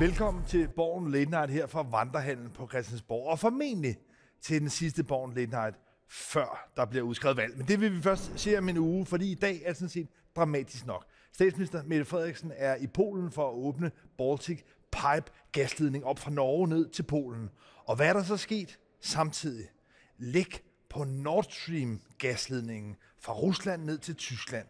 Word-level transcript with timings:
Velkommen 0.00 0.44
til 0.44 0.68
Borgen 0.68 1.10
Late 1.10 1.30
Night 1.30 1.50
her 1.50 1.66
fra 1.66 1.82
Vandrehallen 1.82 2.50
på 2.50 2.68
Christiansborg, 2.68 3.26
og 3.30 3.38
formentlig 3.38 3.96
til 4.40 4.60
den 4.60 4.70
sidste 4.70 5.04
Borgen 5.04 5.34
Late 5.34 5.50
Night, 5.50 5.76
før 6.08 6.70
der 6.76 6.84
bliver 6.84 7.04
udskrevet 7.04 7.36
valg. 7.36 7.56
Men 7.56 7.68
det 7.68 7.80
vil 7.80 7.96
vi 7.96 8.02
først 8.02 8.32
se 8.36 8.58
om 8.58 8.68
en 8.68 8.76
uge, 8.76 9.06
fordi 9.06 9.32
i 9.32 9.34
dag 9.34 9.62
er 9.64 9.72
sådan 9.72 9.88
set 9.88 10.08
dramatisk 10.36 10.86
nok. 10.86 11.04
Statsminister 11.32 11.82
Mette 11.82 12.04
Frederiksen 12.04 12.52
er 12.56 12.76
i 12.76 12.86
Polen 12.86 13.32
for 13.32 13.48
at 13.48 13.54
åbne 13.54 13.90
Baltic 14.18 14.62
Pipe 14.92 15.32
gasledning 15.52 16.04
op 16.04 16.18
fra 16.18 16.30
Norge 16.30 16.68
ned 16.68 16.88
til 16.88 17.02
Polen. 17.02 17.50
Og 17.84 17.96
hvad 17.96 18.08
er 18.08 18.12
der 18.12 18.22
så 18.22 18.36
sket 18.36 18.78
samtidig? 19.00 19.68
Læk 20.18 20.64
på 20.90 21.04
Nord 21.04 21.44
Stream 21.44 22.00
gasledningen 22.18 22.96
fra 23.20 23.32
Rusland 23.32 23.84
ned 23.84 23.98
til 23.98 24.14
Tyskland. 24.14 24.66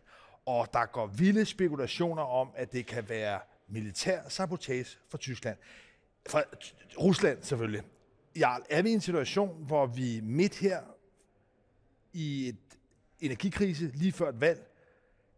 Og 0.46 0.66
der 0.72 0.86
går 0.86 1.06
vilde 1.06 1.44
spekulationer 1.44 2.22
om, 2.22 2.50
at 2.54 2.72
det 2.72 2.86
kan 2.86 3.08
være 3.08 3.40
militær 3.68 4.28
sabotage 4.28 4.98
fra 5.08 5.18
Tyskland. 5.18 5.56
Fra 6.28 6.42
Rusland 7.00 7.42
selvfølgelig. 7.42 7.82
Jarl, 8.36 8.62
er 8.70 8.82
vi 8.82 8.90
i 8.90 8.92
en 8.92 9.00
situation, 9.00 9.64
hvor 9.64 9.86
vi 9.86 10.20
midt 10.22 10.58
her 10.58 10.80
i 12.12 12.48
et 12.48 12.56
energikrise 13.20 13.90
lige 13.94 14.12
før 14.12 14.28
et 14.28 14.40
valg, 14.40 14.66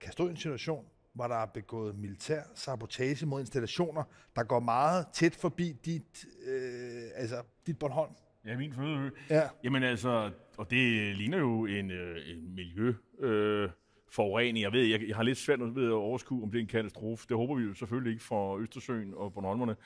kan 0.00 0.12
stå 0.12 0.26
i 0.26 0.30
en 0.30 0.36
situation, 0.36 0.84
hvor 1.12 1.26
der 1.28 1.36
er 1.36 1.46
begået 1.46 1.98
militær 1.98 2.42
sabotage 2.54 3.26
mod 3.26 3.40
installationer, 3.40 4.02
der 4.36 4.42
går 4.42 4.60
meget 4.60 5.06
tæt 5.12 5.34
forbi 5.34 5.72
dit, 5.84 6.26
øh, 6.46 7.02
altså 7.14 7.42
dit 7.66 7.78
Bornholm? 7.78 8.12
Ja, 8.44 8.56
min 8.56 8.72
fødeø. 8.72 9.10
Ja. 9.30 9.48
Jamen 9.64 9.82
altså, 9.82 10.30
og 10.58 10.70
det 10.70 11.16
ligner 11.16 11.38
jo 11.38 11.66
en, 11.66 11.90
øh, 11.90 12.30
en 12.30 12.54
miljø... 12.54 12.94
Øh, 13.18 13.70
forurening. 14.10 14.62
Jeg 14.62 14.72
ved, 14.72 14.82
jeg, 14.82 15.00
jeg 15.08 15.16
har 15.16 15.22
lidt 15.22 15.38
svært 15.38 15.76
ved 15.76 15.86
at 15.86 15.92
overskue, 15.92 16.42
om 16.42 16.50
det 16.50 16.58
er 16.58 16.62
en 16.62 16.68
katastrofe. 16.68 17.26
Det 17.28 17.36
håber 17.36 17.54
vi 17.54 17.64
jo 17.64 17.74
selvfølgelig 17.74 18.12
ikke 18.12 18.24
for 18.24 18.58
Østersøen 18.58 19.14
og 19.16 19.32
Bornholmerne. 19.34 19.76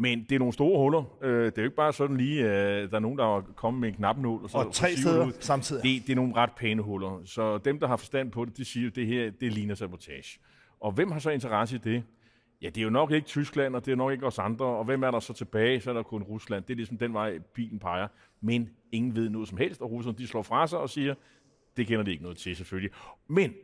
Men 0.00 0.22
det 0.28 0.32
er 0.32 0.38
nogle 0.38 0.52
store 0.52 0.78
huller. 0.78 1.18
Øh, 1.22 1.46
det 1.46 1.58
er 1.58 1.62
jo 1.62 1.64
ikke 1.64 1.76
bare 1.76 1.92
sådan 1.92 2.16
lige, 2.16 2.44
at 2.44 2.90
der 2.90 2.96
er 2.96 3.00
nogen, 3.00 3.18
der 3.18 3.36
er 3.36 3.40
kommet 3.40 3.80
med 3.80 3.88
en 3.88 3.94
knapnål. 3.94 4.42
Og, 4.42 4.50
så 4.50 4.58
og 4.58 4.74
tre 4.74 4.96
steder 4.96 5.26
ud. 5.26 5.32
samtidig. 5.40 5.82
Det, 5.82 6.06
det 6.06 6.12
er 6.12 6.16
nogle 6.16 6.36
ret 6.36 6.52
pæne 6.56 6.82
huller. 6.82 7.22
Så 7.24 7.58
dem, 7.58 7.80
der 7.80 7.86
har 7.86 7.96
forstand 7.96 8.30
på 8.30 8.44
det, 8.44 8.56
de 8.56 8.64
siger, 8.64 8.88
at 8.88 8.96
det 8.96 9.06
her 9.06 9.30
det 9.30 9.52
ligner 9.52 9.74
sabotage. 9.74 10.40
Og 10.80 10.92
hvem 10.92 11.10
har 11.10 11.18
så 11.18 11.30
interesse 11.30 11.76
i 11.76 11.78
det? 11.78 12.02
Ja, 12.62 12.66
det 12.66 12.78
er 12.78 12.82
jo 12.82 12.90
nok 12.90 13.10
ikke 13.10 13.26
Tyskland, 13.26 13.76
og 13.76 13.86
det 13.86 13.92
er 13.92 13.96
nok 13.96 14.12
ikke 14.12 14.26
os 14.26 14.38
andre. 14.38 14.66
Og 14.66 14.84
hvem 14.84 15.02
er 15.02 15.10
der 15.10 15.20
så 15.20 15.32
tilbage? 15.32 15.80
Så 15.80 15.90
er 15.90 15.94
der 15.94 16.02
kun 16.02 16.22
Rusland. 16.22 16.64
Det 16.64 16.70
er 16.70 16.76
ligesom 16.76 16.98
den 16.98 17.14
vej, 17.14 17.38
bilen 17.38 17.78
peger. 17.78 18.08
Men 18.40 18.70
ingen 18.92 19.16
ved 19.16 19.28
noget 19.28 19.48
som 19.48 19.58
helst, 19.58 19.80
og 19.82 19.90
russerne 19.90 20.18
de 20.18 20.26
slår 20.26 20.42
fra 20.42 20.66
sig 20.66 20.78
og 20.78 20.90
siger, 20.90 21.14
det 21.76 21.86
kender 21.86 22.02
de 22.02 22.10
ikke 22.10 22.22
noget 22.22 22.38
til 22.38 22.56
selvfølgelig. 22.56 22.90
Men 23.28 23.54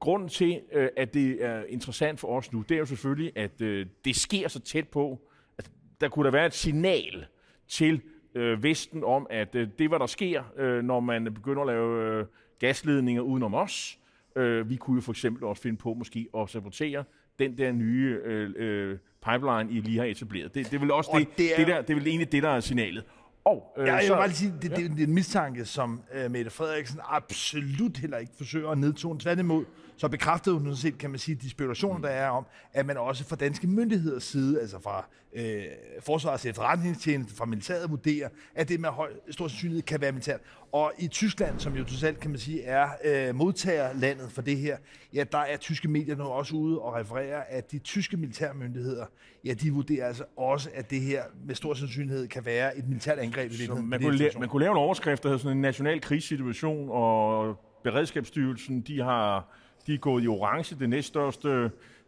grunden 0.00 0.28
til, 0.28 0.60
øh, 0.72 0.88
at 0.96 1.14
det 1.14 1.44
er 1.44 1.64
interessant 1.68 2.20
for 2.20 2.28
os 2.28 2.52
nu, 2.52 2.64
det 2.68 2.74
er 2.74 2.78
jo 2.78 2.86
selvfølgelig, 2.86 3.32
at 3.36 3.60
øh, 3.60 3.86
det 4.04 4.16
sker 4.16 4.48
så 4.48 4.60
tæt 4.60 4.88
på, 4.88 5.20
at 5.58 5.70
der 6.00 6.08
kunne 6.08 6.24
der 6.24 6.30
være 6.30 6.46
et 6.46 6.54
signal 6.54 7.26
til 7.68 8.02
øh, 8.34 8.62
Vesten 8.62 9.04
om, 9.04 9.26
at 9.30 9.54
øh, 9.54 9.68
det, 9.78 9.88
hvad 9.88 9.98
der 9.98 10.06
sker, 10.06 10.42
øh, 10.56 10.84
når 10.84 11.00
man 11.00 11.34
begynder 11.34 11.62
at 11.62 11.66
lave 11.66 12.18
øh, 12.18 12.26
gasledninger 12.58 13.22
udenom 13.22 13.54
os, 13.54 13.98
øh, 14.36 14.70
vi 14.70 14.76
kunne 14.76 14.94
jo 14.94 15.00
for 15.00 15.12
eksempel 15.12 15.44
også 15.44 15.62
finde 15.62 15.76
på 15.76 15.94
måske 15.94 16.28
at 16.38 16.50
sabotere 16.50 17.04
den 17.38 17.58
der 17.58 17.72
nye 17.72 18.18
øh, 18.24 18.50
øh, 18.56 18.98
pipeline, 19.24 19.72
I 19.72 19.80
lige 19.80 19.98
har 19.98 20.04
etableret. 20.04 20.54
Det, 20.54 20.66
det 20.66 20.74
er 20.74 20.80
vel 20.80 20.90
også 20.90 21.10
det, 21.18 21.38
det, 21.38 21.52
er... 21.52 21.56
det, 21.56 21.66
der, 21.66 21.82
det 21.82 21.96
vel 21.96 22.06
egentlig 22.06 22.32
det, 22.32 22.42
der 22.42 22.48
er 22.48 22.60
signalet. 22.60 23.04
Og, 23.44 23.74
øh, 23.78 23.86
ja, 23.86 23.94
jeg 23.94 24.02
vil 24.02 24.10
bare 24.10 24.26
lige 24.26 24.36
sige, 24.36 24.54
det, 24.62 24.70
ja. 24.70 24.76
det, 24.76 24.90
det 24.90 25.02
er 25.02 25.06
en 25.06 25.14
mistanke, 25.14 25.64
som 25.64 26.02
øh, 26.14 26.30
Mette 26.30 26.50
Frederiksen 26.50 27.00
absolut 27.04 27.96
heller 27.96 28.18
ikke 28.18 28.32
forsøger 28.38 28.70
at 28.70 28.78
nedtone. 28.78 29.20
Tværtimod, 29.20 29.64
så 29.96 30.08
bekræftede 30.08 30.58
hun 30.58 30.76
set, 30.76 30.98
kan 30.98 31.10
man 31.10 31.18
sige, 31.18 31.34
de 31.34 31.50
spekulationer, 31.50 32.00
der 32.00 32.08
er 32.08 32.28
om, 32.28 32.46
at 32.72 32.86
man 32.86 32.96
også 32.96 33.24
fra 33.24 33.36
danske 33.36 33.66
myndigheders 33.66 34.22
side, 34.22 34.60
altså 34.60 34.78
fra 34.80 35.06
øh, 35.34 35.62
Forsvarets 36.00 36.46
efterretningstjeneste, 36.46 37.34
fra 37.36 37.44
militæret 37.44 37.90
vurderer, 37.90 38.28
at 38.54 38.68
det 38.68 38.80
med 38.80 38.88
høj, 38.88 39.10
stor 39.30 39.48
sandsynlighed 39.48 39.82
kan 39.82 40.00
være 40.00 40.12
militært. 40.12 40.40
Og 40.72 40.92
i 40.98 41.08
Tyskland, 41.08 41.58
som 41.58 41.76
jo 41.76 41.84
totalt 41.84 42.20
kan 42.20 42.30
man 42.30 42.38
sige 42.38 42.62
er 42.62 42.88
øh, 43.04 43.34
modtagerlandet 43.34 44.32
for 44.32 44.42
det 44.42 44.56
her, 44.56 44.76
ja, 45.14 45.24
der 45.32 45.38
er 45.38 45.56
tyske 45.56 45.88
medier 45.88 46.16
nu 46.16 46.24
også 46.24 46.56
ude 46.56 46.78
og 46.78 46.94
refererer, 46.94 47.42
at 47.48 47.72
de 47.72 47.78
tyske 47.78 48.16
militærmyndigheder, 48.16 49.06
ja, 49.44 49.54
de 49.54 49.72
vurderer 49.72 50.06
altså 50.06 50.24
også, 50.36 50.70
at 50.74 50.90
det 50.90 51.00
her 51.00 51.22
med 51.46 51.54
stor 51.54 51.74
sandsynlighed 51.74 52.28
kan 52.28 52.44
være 52.44 52.78
et 52.78 52.88
militært 52.88 53.18
angreb 53.18 53.52
i 53.52 53.56
det 53.56 53.84
man, 53.84 54.00
kunne 54.02 54.28
la- 54.28 54.38
man 54.38 54.48
kunne 54.48 54.60
lave 54.62 54.72
en 54.72 54.78
overskrift, 54.78 55.22
der 55.22 55.28
hedder 55.28 55.42
sådan 55.42 55.56
en 55.56 55.62
national 55.62 56.00
krigssituation, 56.00 56.88
og 56.90 57.56
Beredskabsstyrelsen, 57.84 58.80
de 58.80 59.02
har 59.02 59.54
de 59.86 59.94
er 59.94 59.98
gået 59.98 60.24
i 60.24 60.28
orange, 60.28 60.76
det 60.78 60.88
næststørste, 60.88 61.48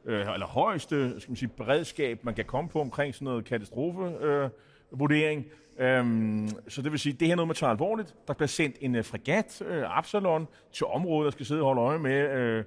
øh, 0.04 0.34
eller 0.34 0.46
højeste 0.46 1.20
skal 1.20 1.30
man 1.30 1.36
sige, 1.36 1.48
beredskab, 1.48 2.24
man 2.24 2.34
kan 2.34 2.44
komme 2.44 2.70
på 2.70 2.80
omkring 2.80 3.14
sådan 3.14 3.24
noget 3.24 3.44
katastrofevurdering. 3.44 5.46
Øh, 5.78 5.98
øhm, 5.98 6.48
så 6.68 6.82
det 6.82 6.92
vil 6.92 7.00
sige, 7.00 7.12
det 7.12 7.28
her 7.28 7.32
er 7.32 7.36
noget, 7.36 7.48
man 7.48 7.54
tager 7.54 7.70
alvorligt. 7.70 8.14
Der 8.28 8.34
bliver 8.34 8.48
sendt 8.48 8.76
en 8.80 8.94
uh, 8.94 9.04
fregat, 9.04 9.62
uh, 9.70 9.98
Absalon, 9.98 10.48
til 10.72 10.86
området, 10.86 11.24
der 11.24 11.30
skal 11.30 11.46
sidde 11.46 11.60
og 11.60 11.66
holde 11.66 11.80
øje 11.80 11.98
med, 11.98 12.58
uh, 12.58 12.64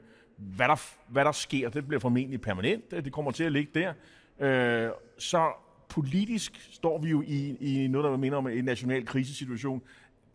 hvad, 0.56 0.68
der, 0.68 1.12
hvad 1.12 1.26
der 1.26 1.32
sker. 1.32 1.70
Det 1.70 1.88
bliver 1.88 2.00
formentlig 2.00 2.42
permanent. 2.42 2.92
Det 2.92 3.12
kommer 3.12 3.32
til 3.32 3.44
at 3.44 3.52
ligge 3.52 3.80
der. 3.80 3.94
Uh, 4.88 4.92
så 5.18 5.52
politisk 5.90 6.68
står 6.72 6.98
vi 6.98 7.10
jo 7.10 7.24
i, 7.28 7.58
i 7.60 7.88
noget, 7.88 8.12
der 8.12 8.18
minder 8.18 8.38
om 8.38 8.48
en 8.48 8.66
national 8.66 9.06
krisesituation. 9.06 9.82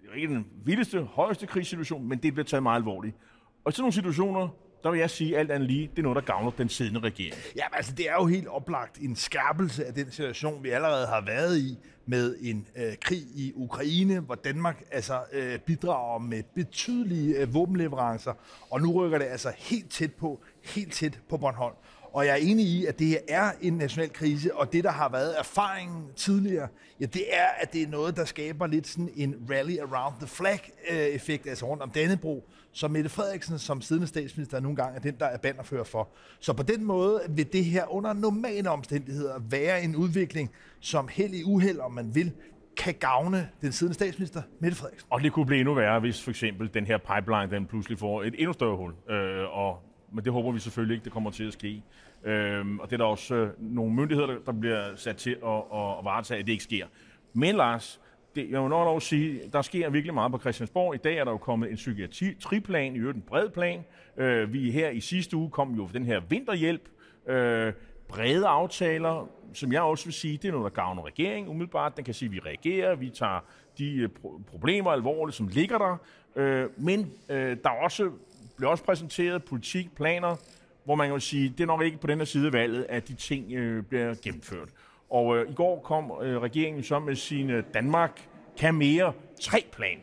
Det 0.03 0.11
er 0.11 0.15
ikke 0.15 0.35
den 0.35 0.47
vildeste, 0.65 1.03
højeste 1.03 1.47
krisesituation, 1.47 2.09
men 2.09 2.19
det 2.19 2.33
bliver 2.33 2.45
taget 2.45 2.63
meget 2.63 2.77
alvorligt. 2.77 3.17
Og 3.65 3.71
i 3.71 3.73
sådan 3.73 3.83
nogle 3.83 3.93
situationer, 3.93 4.49
der 4.85 4.91
vil 4.91 5.01
jeg 5.01 5.11
sige, 5.11 5.39
alt 5.39 5.51
andet 5.51 5.69
lige, 5.71 5.91
det 5.91 5.99
er 5.99 6.03
noget, 6.03 6.17
der 6.17 6.23
gavner 6.23 6.51
den 6.51 6.69
siddende 6.69 7.01
regering. 7.01 7.35
Ja, 7.57 7.63
men 7.71 7.77
altså, 7.77 7.93
det 7.93 8.09
er 8.09 8.15
jo 8.15 8.27
helt 8.27 8.49
oplagt 8.49 8.99
en 8.99 9.17
skærpelse 9.17 9.87
af 9.87 9.95
den 9.95 10.11
situation, 10.11 10.65
vi 10.65 10.71
allerede 10.71 11.07
har 11.07 11.21
været 11.21 11.59
i 11.59 11.79
med 12.07 12.37
en 12.41 12.69
øh, 12.77 12.93
krig 13.01 13.23
i 13.35 13.53
Ukraine, 13.55 14.21
hvor 14.21 14.35
Danmark 14.35 14.83
altså 14.91 15.21
øh, 15.33 15.59
bidrager 15.59 16.19
med 16.19 16.43
betydelige 16.55 17.37
øh, 17.37 17.55
våbenleverancer, 17.55 18.33
og 18.71 18.81
nu 18.81 18.93
rykker 18.93 19.19
det 19.19 19.25
altså 19.25 19.53
helt 19.57 19.91
tæt 19.91 20.13
på, 20.13 20.41
helt 20.63 20.93
tæt 20.93 21.21
på 21.29 21.37
Bornholm. 21.37 21.75
Og 22.15 22.27
jeg 22.27 22.33
er 22.33 22.37
enig 22.37 22.67
i, 22.67 22.87
at 22.87 22.99
det 22.99 23.07
her 23.07 23.19
er 23.29 23.53
en 23.61 23.73
national 23.73 24.13
krise, 24.13 24.55
og 24.55 24.73
det, 24.73 24.85
der 24.85 24.91
har 24.91 25.09
været 25.09 25.39
erfaringen 25.39 26.05
tidligere, 26.17 26.69
ja, 27.01 27.07
det 27.07 27.23
er, 27.33 27.47
at 27.61 27.73
det 27.73 27.83
er 27.83 27.89
noget, 27.89 28.17
der 28.17 28.25
skaber 28.25 28.67
lidt 28.67 28.87
sådan 28.87 29.11
en 29.17 29.35
rally 29.51 29.79
around 29.79 30.15
the 30.19 30.27
flag-effekt, 30.27 31.47
øh, 31.47 31.51
altså 31.51 31.67
rundt 31.67 31.83
om 31.83 31.91
Dannebro, 31.91 32.49
som 32.73 32.91
Mette 32.91 33.11
Frederiksen 33.11 33.59
som 33.59 33.81
siddende 33.81 34.07
statsminister 34.07 34.61
nogle 34.61 34.77
gange 34.77 34.97
er 34.97 35.01
den, 35.01 35.15
der 35.19 35.27
er 35.27 35.37
banderfører 35.37 35.85
for. 35.85 36.09
Så 36.41 36.53
på 36.53 36.63
den 36.63 36.85
måde 36.85 37.21
vil 37.29 37.53
det 37.53 37.65
her 37.65 37.95
under 37.95 38.13
normale 38.13 38.71
omstændigheder 38.71 39.35
være 39.51 39.83
en 39.83 39.97
udvikling, 39.97 40.51
som 40.81 41.09
held 41.09 41.35
i 41.35 41.45
uheld, 41.45 41.79
om 41.79 41.93
man 41.93 42.15
vil, 42.15 42.33
kan 42.77 42.95
gavne 42.95 43.49
den 43.63 43.73
siddende 43.73 43.95
statsminister, 43.95 44.43
Mette 44.61 44.77
Frederiksen. 44.77 45.09
Og 45.11 45.21
det 45.21 45.33
kunne 45.33 45.47
blive 45.47 45.61
endnu 45.61 45.75
værre, 45.75 46.01
hvis 46.01 46.23
for 46.23 46.31
eksempel 46.31 46.71
den 46.75 46.87
her 46.87 46.99
pipeline, 46.99 47.51
den 47.51 47.67
pludselig 47.67 47.99
får 47.99 48.23
et 48.23 48.35
endnu 48.39 48.53
større 48.53 48.77
hul. 48.77 48.93
Øh, 49.11 49.59
og, 49.59 49.79
men 50.15 50.25
det 50.25 50.33
håber 50.33 50.53
vi 50.53 50.59
selvfølgelig 50.59 50.95
ikke, 50.95 51.05
det 51.05 51.13
kommer 51.13 51.31
til 51.31 51.47
at 51.47 51.53
ske. 51.53 51.83
Øhm, 52.25 52.79
og 52.79 52.91
det 52.91 52.93
er 52.93 52.97
der 52.97 53.05
også 53.05 53.35
øh, 53.35 53.49
nogle 53.59 53.95
myndigheder, 53.95 54.27
der, 54.27 54.39
der 54.47 54.53
bliver 54.53 54.97
sat 54.97 55.17
til 55.17 55.31
at, 55.31 55.57
at, 55.75 55.99
at 55.99 56.05
varetage, 56.05 56.41
at 56.41 56.47
det 56.47 56.53
ikke 56.53 56.65
sker. 56.65 56.87
Men 57.33 57.55
Lars, 57.55 58.01
det, 58.35 58.51
jeg 58.51 58.61
må 58.61 58.69
nok 58.69 58.85
lov 58.85 58.97
at 58.97 59.03
sige, 59.03 59.41
der 59.53 59.63
sker 59.63 59.91
virkelig 59.91 60.15
meget 60.15 60.33
på 60.33 60.39
Christiansborg. 60.39 60.95
I 60.95 60.99
dag 60.99 61.17
er 61.17 61.25
der 61.25 61.31
jo 61.31 61.39
kommet 61.39 61.71
en 61.71 61.77
psykiatriplan, 61.77 62.97
i 62.97 62.99
øvrigt 62.99 63.17
en 63.17 63.23
bred 63.23 63.49
plan. 63.49 63.85
Øh, 64.17 64.53
vi 64.53 64.71
her 64.71 64.91
i 64.91 65.01
sidste 65.01 65.37
uge 65.37 65.51
kom 65.51 65.75
jo 65.75 65.87
for 65.87 65.93
den 65.93 66.07
her 66.07 66.21
vinterhjælp. 66.29 66.89
Øh, 67.29 67.73
brede 68.09 68.47
aftaler, 68.47 69.29
som 69.53 69.73
jeg 69.73 69.83
også 69.83 70.05
vil 70.05 70.15
sige, 70.15 70.37
det 70.37 70.49
er 70.49 70.53
noget, 70.53 70.65
der 70.65 70.83
gavner 70.83 71.07
regeringen 71.07 71.51
umiddelbart. 71.51 71.97
Den 71.97 72.05
kan 72.05 72.15
sige, 72.15 72.27
at 72.27 72.33
vi 72.33 72.39
reagerer, 72.39 72.95
vi 72.95 73.11
tager 73.11 73.41
de 73.79 73.95
øh, 73.97 74.09
pro- 74.25 74.43
problemer 74.47 74.91
alvorligt, 74.91 75.37
som 75.37 75.49
ligger 75.49 75.79
der. 75.79 75.97
Øh, 76.37 76.69
men 76.77 77.13
øh, 77.29 77.57
der 77.65 77.71
er 77.71 77.83
også, 77.83 78.11
bliver 78.57 78.71
også 78.71 78.85
præsenteret 78.85 79.45
politik, 79.45 79.95
planer, 79.95 80.37
hvor 80.85 80.95
man 80.95 81.11
kan 81.11 81.21
sige, 81.21 81.49
det 81.49 81.61
er 81.61 81.67
nok 81.67 81.83
ikke 81.83 81.99
på 81.99 82.07
den 82.07 82.19
her 82.19 82.25
side 82.25 82.47
af 82.47 82.53
valget, 82.53 82.87
at 82.89 83.09
de 83.09 83.15
ting 83.15 83.53
øh, 83.53 83.83
bliver 83.85 84.15
gennemført. 84.23 84.69
Og 85.11 85.37
øh, 85.37 85.51
i 85.51 85.55
går 85.55 85.81
kom 85.81 86.13
øh, 86.23 86.41
regeringen 86.41 86.83
så 86.83 86.99
med 86.99 87.17
sin 87.17 87.51
øh, 87.51 87.65
Danmark 87.75 88.29
kan 88.59 88.75
mere 88.75 89.13
tre 89.41 89.65
plan. 89.73 89.99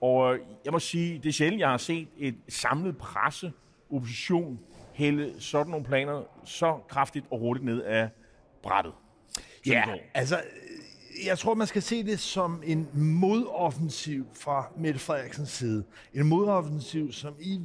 Og 0.00 0.34
øh, 0.34 0.40
jeg 0.64 0.72
må 0.72 0.78
sige, 0.78 1.18
det 1.18 1.28
er 1.28 1.32
sjældent, 1.32 1.60
jeg 1.60 1.70
har 1.70 1.76
set 1.76 2.08
et 2.18 2.34
samlet 2.48 2.96
presse, 2.96 3.52
opposition, 3.90 4.60
hælde 4.92 5.40
sådan 5.40 5.70
nogle 5.70 5.86
planer 5.86 6.22
så 6.44 6.78
kraftigt 6.88 7.26
og 7.30 7.38
hurtigt 7.38 7.64
ned 7.64 7.82
af 7.82 8.08
brættet. 8.62 8.92
Ja, 9.66 9.84
altså, 10.14 10.40
jeg 11.26 11.38
tror, 11.38 11.54
man 11.54 11.66
skal 11.66 11.82
se 11.82 12.04
det 12.04 12.20
som 12.20 12.62
en 12.64 12.88
modoffensiv 12.94 14.26
fra 14.34 14.72
Mette 14.76 15.00
Frederiksens 15.00 15.50
side. 15.50 15.84
En 16.14 16.26
modoffensiv, 16.26 17.12
som 17.12 17.34
i 17.40 17.60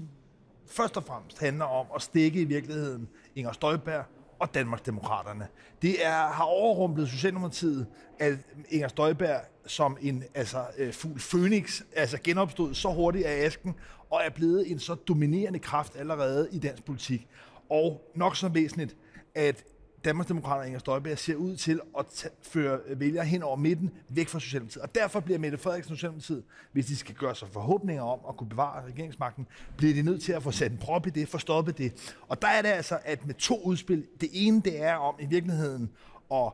først 0.75 0.97
og 0.97 1.03
fremmest 1.03 1.39
handler 1.39 1.65
om 1.65 1.85
at 1.95 2.01
stikke 2.01 2.41
i 2.41 2.43
virkeligheden 2.43 3.09
Inger 3.35 3.51
Støjberg 3.51 4.05
og 4.39 4.53
Danmarksdemokraterne. 4.53 5.47
Det 5.81 6.05
er, 6.05 6.27
har 6.27 6.43
overrumplet 6.43 7.09
Socialdemokratiet, 7.09 7.87
at 8.19 8.33
Inger 8.69 8.87
Støjberg 8.87 9.41
som 9.65 9.97
en 10.01 10.23
altså, 10.35 10.65
øh, 10.77 10.93
fugl 10.93 11.19
Phoenix 11.19 11.81
altså 11.95 12.17
genopstod 12.23 12.73
så 12.73 12.89
hurtigt 12.89 13.25
af 13.25 13.45
asken, 13.45 13.75
og 14.09 14.21
er 14.25 14.29
blevet 14.29 14.71
en 14.71 14.79
så 14.79 14.95
dominerende 14.95 15.59
kraft 15.59 15.95
allerede 15.95 16.49
i 16.51 16.59
dansk 16.59 16.85
politik. 16.85 17.27
Og 17.69 18.11
nok 18.15 18.35
så 18.35 18.49
væsentligt, 18.49 18.95
at 19.35 19.63
Danmarksdemokraterne 20.05 20.67
Inger 20.67 20.79
Støjberg 20.79 21.17
ser 21.17 21.35
ud 21.35 21.55
til 21.55 21.81
at 21.99 22.05
t- 22.05 22.29
føre 22.41 22.79
vælgere 22.87 23.25
hen 23.25 23.43
over 23.43 23.55
midten, 23.55 23.91
væk 24.09 24.27
fra 24.27 24.39
Socialdemokratiet. 24.39 24.83
Og 24.83 24.95
derfor 24.95 25.19
bliver 25.19 25.39
Mette 25.39 25.57
Frederiksen 25.57 25.91
og 25.91 25.97
Socialdemokratiet, 25.97 26.43
hvis 26.71 26.85
de 26.85 26.95
skal 26.95 27.15
gøre 27.15 27.35
sig 27.35 27.47
forhåbninger 27.51 28.03
om 28.03 28.19
at 28.29 28.37
kunne 28.37 28.49
bevare 28.49 28.85
regeringsmagten, 28.85 29.47
bliver 29.77 29.93
de 29.93 30.01
nødt 30.01 30.23
til 30.23 30.31
at 30.33 30.43
få 30.43 30.51
sat 30.51 30.71
en 30.71 30.77
prop 30.77 31.07
i 31.07 31.09
det, 31.09 31.27
få 31.27 31.37
stoppet 31.37 31.77
det. 31.77 32.15
Og 32.27 32.41
der 32.41 32.47
er 32.47 32.61
det 32.61 32.69
altså, 32.69 32.99
at 33.03 33.25
med 33.25 33.35
to 33.35 33.61
udspil, 33.63 34.07
det 34.21 34.29
ene 34.33 34.61
det 34.61 34.81
er 34.81 34.95
om 34.95 35.15
i 35.19 35.25
virkeligheden 35.25 35.89
at 36.33 36.51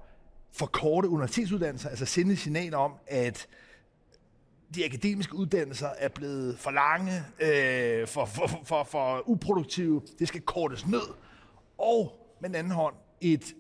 forkorte 0.52 1.10
universitetsuddannelser, 1.10 1.90
altså 1.90 2.06
sende 2.06 2.36
signaler 2.36 2.66
signal 2.66 2.74
om, 2.74 2.94
at 3.07 3.48
de 4.75 4.86
akademiske 4.86 5.36
uddannelser 5.36 5.90
er 5.98 6.10
blevet 6.10 6.60
for 6.60 6.72
lange, 6.72 7.24
øh, 7.40 8.07
for, 8.07 8.25
for, 8.25 8.50
for, 8.63 8.84
for 8.84 9.30
uproduktive. 9.30 10.02
Det 10.19 10.28
skal 10.28 10.42
kortes 10.42 10.88
ned. 10.88 11.02
Og 11.78 12.12
med 12.42 12.50
den 12.50 12.56
anden 12.56 12.74
hånd, 12.74 12.95
et 13.21 13.56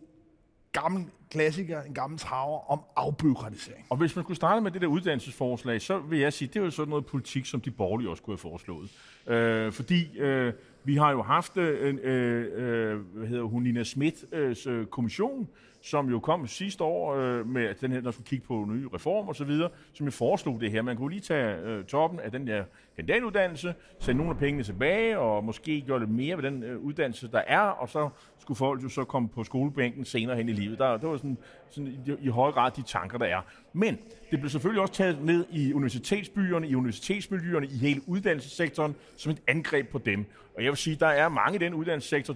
gammel 0.71 1.05
klassiker, 1.31 1.81
en 1.81 1.93
gammel 1.93 2.19
traver 2.19 2.71
om 2.71 2.81
afbyråkratisering. 2.95 3.85
Og 3.89 3.97
hvis 3.97 4.15
man 4.15 4.25
skulle 4.25 4.35
starte 4.35 4.61
med 4.61 4.71
det 4.71 4.81
der 4.81 4.87
uddannelsesforslag, 4.87 5.81
så 5.81 5.99
vil 5.99 6.19
jeg 6.19 6.33
sige, 6.33 6.47
det 6.47 6.55
er 6.55 6.63
jo 6.63 6.69
sådan 6.71 6.89
noget 6.89 7.05
politik, 7.05 7.45
som 7.45 7.61
de 7.61 7.71
borgerlige 7.71 8.09
også 8.09 8.23
kunne 8.23 8.31
have 8.31 8.37
foreslået. 8.37 8.89
Øh, 9.27 9.71
fordi 9.71 10.17
øh, 10.17 10.53
vi 10.83 10.95
har 10.95 11.11
jo 11.11 11.21
haft 11.21 11.57
øh, 11.57 11.97
øh, 12.03 12.45
øh, 12.53 12.99
hvad 12.99 13.27
hedder 13.27 13.43
hun, 13.43 13.63
Nina 13.63 13.83
Smiths 13.83 14.25
øh, 14.67 14.85
kommission, 14.85 15.47
som 15.81 16.09
jo 16.09 16.19
kom 16.19 16.47
sidste 16.47 16.83
år 16.83 17.15
øh, 17.15 17.47
med 17.47 17.75
den 17.81 17.91
her, 17.91 18.01
der 18.01 18.11
skulle 18.11 18.27
kigge 18.27 18.45
på 18.45 18.65
nye 18.69 18.89
reformer 18.93 19.29
og 19.29 19.35
så 19.35 19.43
videre, 19.43 19.69
som 19.93 20.05
jo 20.05 20.11
foreslog 20.11 20.61
det 20.61 20.71
her. 20.71 20.81
Man 20.81 20.97
kunne 20.97 21.09
lige 21.09 21.21
tage 21.21 21.57
øh, 21.57 21.85
toppen 21.85 22.19
af 22.19 22.31
den 22.31 22.47
der 22.47 22.63
kandidatuddannelse, 22.95 23.73
sende 23.99 24.17
nogle 24.17 24.31
af 24.31 24.37
pengene 24.37 24.63
tilbage, 24.63 25.19
og 25.19 25.43
måske 25.43 25.83
gøre 25.87 25.99
lidt 25.99 26.09
mere 26.09 26.37
ved 26.37 26.43
den 26.43 26.63
øh, 26.63 26.79
uddannelse, 26.79 27.31
der 27.31 27.41
er, 27.47 27.59
og 27.59 27.89
så 27.89 28.09
skulle 28.39 28.57
folk 28.57 28.83
jo 28.83 28.89
så 28.89 29.03
komme 29.03 29.29
på 29.29 29.43
skolebænken 29.43 30.05
senere 30.05 30.35
hen 30.37 30.49
i 30.49 30.53
livet. 30.53 30.79
Der, 30.79 30.97
det 30.97 31.09
var 31.09 31.17
sådan, 31.17 31.37
sådan 31.69 31.87
i, 31.87 32.11
i 32.21 32.27
høj 32.27 32.51
grad 32.51 32.71
de 32.71 32.81
tanker, 32.81 33.17
der 33.17 33.25
er. 33.25 33.41
Men 33.73 33.97
det 34.31 34.39
blev 34.39 34.49
selvfølgelig 34.49 34.81
også 34.81 34.93
taget 34.93 35.23
ned 35.23 35.45
i 35.51 35.73
universitetsbyerne, 35.73 36.67
i 36.67 36.75
universitetsmiljøerne, 36.75 37.67
i 37.67 37.77
hele 37.77 38.01
uddannelsessektoren, 38.07 38.95
som 39.15 39.31
et 39.31 39.41
angreb 39.47 39.89
på 39.89 39.97
dem. 39.97 40.25
Og 40.55 40.63
jeg 40.63 40.71
vil 40.71 40.77
sige, 40.77 40.95
der 40.95 41.07
er 41.07 41.29
mange 41.29 41.55
i 41.55 41.59
den 41.59 41.73
uddannelsessektor, 41.73 42.35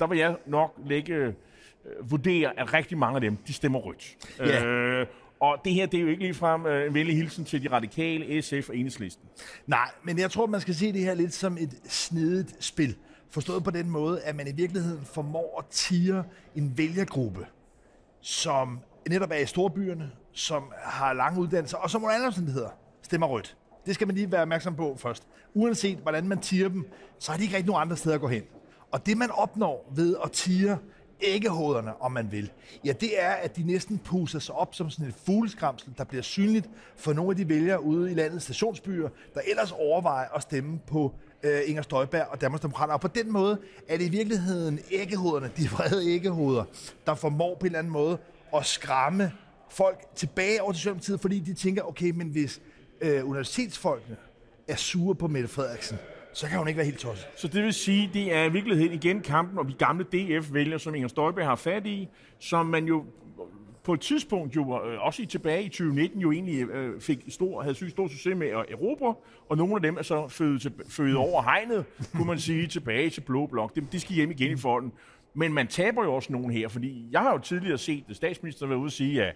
der 0.00 0.06
vil 0.06 0.18
jeg 0.18 0.36
nok 0.46 0.74
lægge, 0.86 1.34
øh, 1.86 2.10
vurdere, 2.10 2.60
at 2.60 2.74
rigtig 2.74 2.98
mange 2.98 3.14
af 3.14 3.20
dem, 3.20 3.36
de 3.36 3.52
stemmer 3.52 3.78
rødt. 3.78 4.16
Ja. 4.38 4.64
Øh, 4.64 5.06
og 5.40 5.58
det 5.64 5.74
her, 5.74 5.86
det 5.86 5.98
er 5.98 6.02
jo 6.02 6.08
ikke 6.08 6.22
ligefrem 6.22 6.66
øh, 6.66 6.86
en 6.86 6.94
venlig 6.94 7.16
hilsen 7.16 7.44
til 7.44 7.62
de 7.62 7.70
radikale, 7.70 8.42
SF 8.42 8.68
og 8.68 8.76
enhedslisten. 8.76 9.28
Nej, 9.66 9.90
men 10.04 10.18
jeg 10.18 10.30
tror, 10.30 10.46
man 10.46 10.60
skal 10.60 10.74
se 10.74 10.92
det 10.92 11.00
her 11.00 11.14
lidt 11.14 11.34
som 11.34 11.56
et 11.60 11.80
snedigt 11.88 12.64
spil. 12.64 12.96
Forstået 13.30 13.64
på 13.64 13.70
den 13.70 13.90
måde, 13.90 14.22
at 14.22 14.36
man 14.36 14.48
i 14.48 14.52
virkeligheden 14.52 15.04
formår 15.04 15.58
at 15.58 15.66
tire 15.66 16.24
en 16.54 16.78
vælgergruppe, 16.78 17.46
som 18.20 18.80
netop 19.08 19.30
er 19.30 19.36
i 19.36 19.46
storbyerne, 19.46 20.10
som 20.32 20.72
har 20.82 21.12
lange 21.12 21.40
uddannelser, 21.40 21.76
og 21.76 21.90
som 21.90 22.04
under 22.04 22.14
andre 22.14 22.26
omstændigheder 22.26 22.68
stemmer 23.02 23.26
rødt. 23.26 23.56
Det 23.86 23.94
skal 23.94 24.06
man 24.06 24.16
lige 24.16 24.32
være 24.32 24.42
opmærksom 24.42 24.76
på 24.76 24.96
først. 24.98 25.26
Uanset 25.54 25.98
hvordan 25.98 26.28
man 26.28 26.38
tirer 26.38 26.68
dem, 26.68 26.88
så 27.18 27.30
har 27.30 27.38
de 27.38 27.44
ikke 27.44 27.56
rigtig 27.56 27.70
nogen 27.70 27.82
andre 27.82 27.96
steder 27.96 28.14
at 28.14 28.20
gå 28.20 28.28
hen. 28.28 28.42
Og 28.90 29.06
det 29.06 29.16
man 29.16 29.30
opnår 29.30 29.92
ved 29.94 30.16
at 30.24 30.32
tire 30.32 30.78
æggehoderne, 31.22 32.02
om 32.02 32.12
man 32.12 32.32
vil, 32.32 32.50
ja, 32.84 32.92
det 32.92 33.22
er, 33.22 33.30
at 33.30 33.56
de 33.56 33.62
næsten 33.62 33.98
puser 33.98 34.38
sig 34.38 34.54
op 34.54 34.74
som 34.74 34.90
sådan 34.90 35.06
et 35.06 35.14
fugleskramsel, 35.26 35.94
der 35.98 36.04
bliver 36.04 36.22
synligt 36.22 36.70
for 36.96 37.12
nogle 37.12 37.30
af 37.30 37.36
de 37.36 37.48
vælgere 37.48 37.82
ude 37.82 38.10
i 38.10 38.14
landets 38.14 38.44
stationsbyer, 38.44 39.08
der 39.34 39.40
ellers 39.50 39.72
overvejer 39.72 40.28
at 40.36 40.42
stemme 40.42 40.80
på 40.86 41.14
øh, 41.42 41.60
Inger 41.66 41.82
Støjberg 41.82 42.26
og 42.30 42.40
Danmarksdemokraterne. 42.40 42.94
Og 42.94 43.00
på 43.00 43.08
den 43.08 43.32
måde 43.32 43.58
er 43.88 43.96
det 43.96 44.04
i 44.04 44.10
virkeligheden 44.10 44.80
æggehoderne, 44.90 45.50
de 45.56 45.68
vrede 45.68 46.10
æggehoder, 46.10 46.64
der 47.06 47.14
formår 47.14 47.54
på 47.54 47.60
en 47.60 47.66
eller 47.66 47.78
anden 47.78 47.92
måde 47.92 48.18
at 48.56 48.66
skræmme 48.66 49.32
folk 49.70 50.04
tilbage 50.14 50.62
over 50.62 50.72
til 50.72 50.78
Socialdemokratiet, 50.78 51.20
fordi 51.20 51.38
de 51.38 51.54
tænker, 51.54 51.82
okay, 51.82 52.10
men 52.10 52.28
hvis 52.28 52.60
øh, 53.00 53.28
universitetsfolkene 53.28 54.16
er 54.68 54.76
sure 54.76 55.14
på 55.14 55.28
Mette 55.28 55.48
Frederiksen, 55.48 55.98
så 56.32 56.48
kan 56.48 56.58
hun 56.58 56.68
ikke 56.68 56.78
være 56.78 56.86
helt 56.86 56.98
tosset. 56.98 57.28
Så 57.36 57.48
det 57.48 57.64
vil 57.64 57.72
sige, 57.72 58.10
det 58.14 58.34
er 58.34 58.44
i 58.44 58.52
virkeligheden 58.52 58.92
igen 58.92 59.20
kampen 59.20 59.58
om 59.58 59.66
de 59.66 59.74
gamle 59.74 60.04
DF-vælgere, 60.04 60.78
som 60.78 60.94
Inger 60.94 61.08
Støjberg 61.08 61.46
har 61.46 61.56
fat 61.56 61.86
i, 61.86 62.08
som 62.38 62.66
man 62.66 62.84
jo 62.84 63.04
på 63.84 63.92
et 63.92 64.00
tidspunkt 64.00 64.56
jo 64.56 64.84
øh, 64.84 65.06
også 65.06 65.22
i 65.22 65.26
tilbage 65.26 65.62
i 65.62 65.68
2019 65.68 66.20
jo 66.20 66.32
egentlig 66.32 66.62
øh, 66.62 67.00
fik 67.00 67.24
stor, 67.28 67.62
havde 67.62 67.74
sygt 67.74 67.90
stor 67.90 68.08
succes 68.08 68.36
med 68.36 68.46
at 68.46 68.64
erobre, 68.70 69.14
og 69.48 69.56
nogle 69.56 69.74
af 69.74 69.82
dem 69.82 69.96
er 69.96 70.02
så 70.02 70.28
født, 70.28 70.62
til, 70.62 70.72
født 70.88 71.16
over 71.16 71.42
hegnet, 71.42 71.84
kunne 72.14 72.26
man 72.26 72.38
sige, 72.38 72.66
tilbage 72.66 73.10
til 73.10 73.20
Blå 73.20 73.46
Blok. 73.46 73.74
De, 73.74 73.80
de 73.92 74.00
skal 74.00 74.14
hjem 74.14 74.30
igen 74.30 74.52
i 74.52 74.56
folden. 74.56 74.92
Men 75.34 75.52
man 75.52 75.66
taber 75.66 76.04
jo 76.04 76.14
også 76.14 76.32
nogen 76.32 76.50
her, 76.50 76.68
fordi 76.68 77.08
jeg 77.10 77.20
har 77.20 77.32
jo 77.32 77.38
tidligere 77.38 77.78
set 77.78 78.04
statsministeren 78.12 78.70
være 78.70 78.78
ude 78.78 78.86
og 78.86 78.92
sige, 78.92 79.24
at 79.24 79.34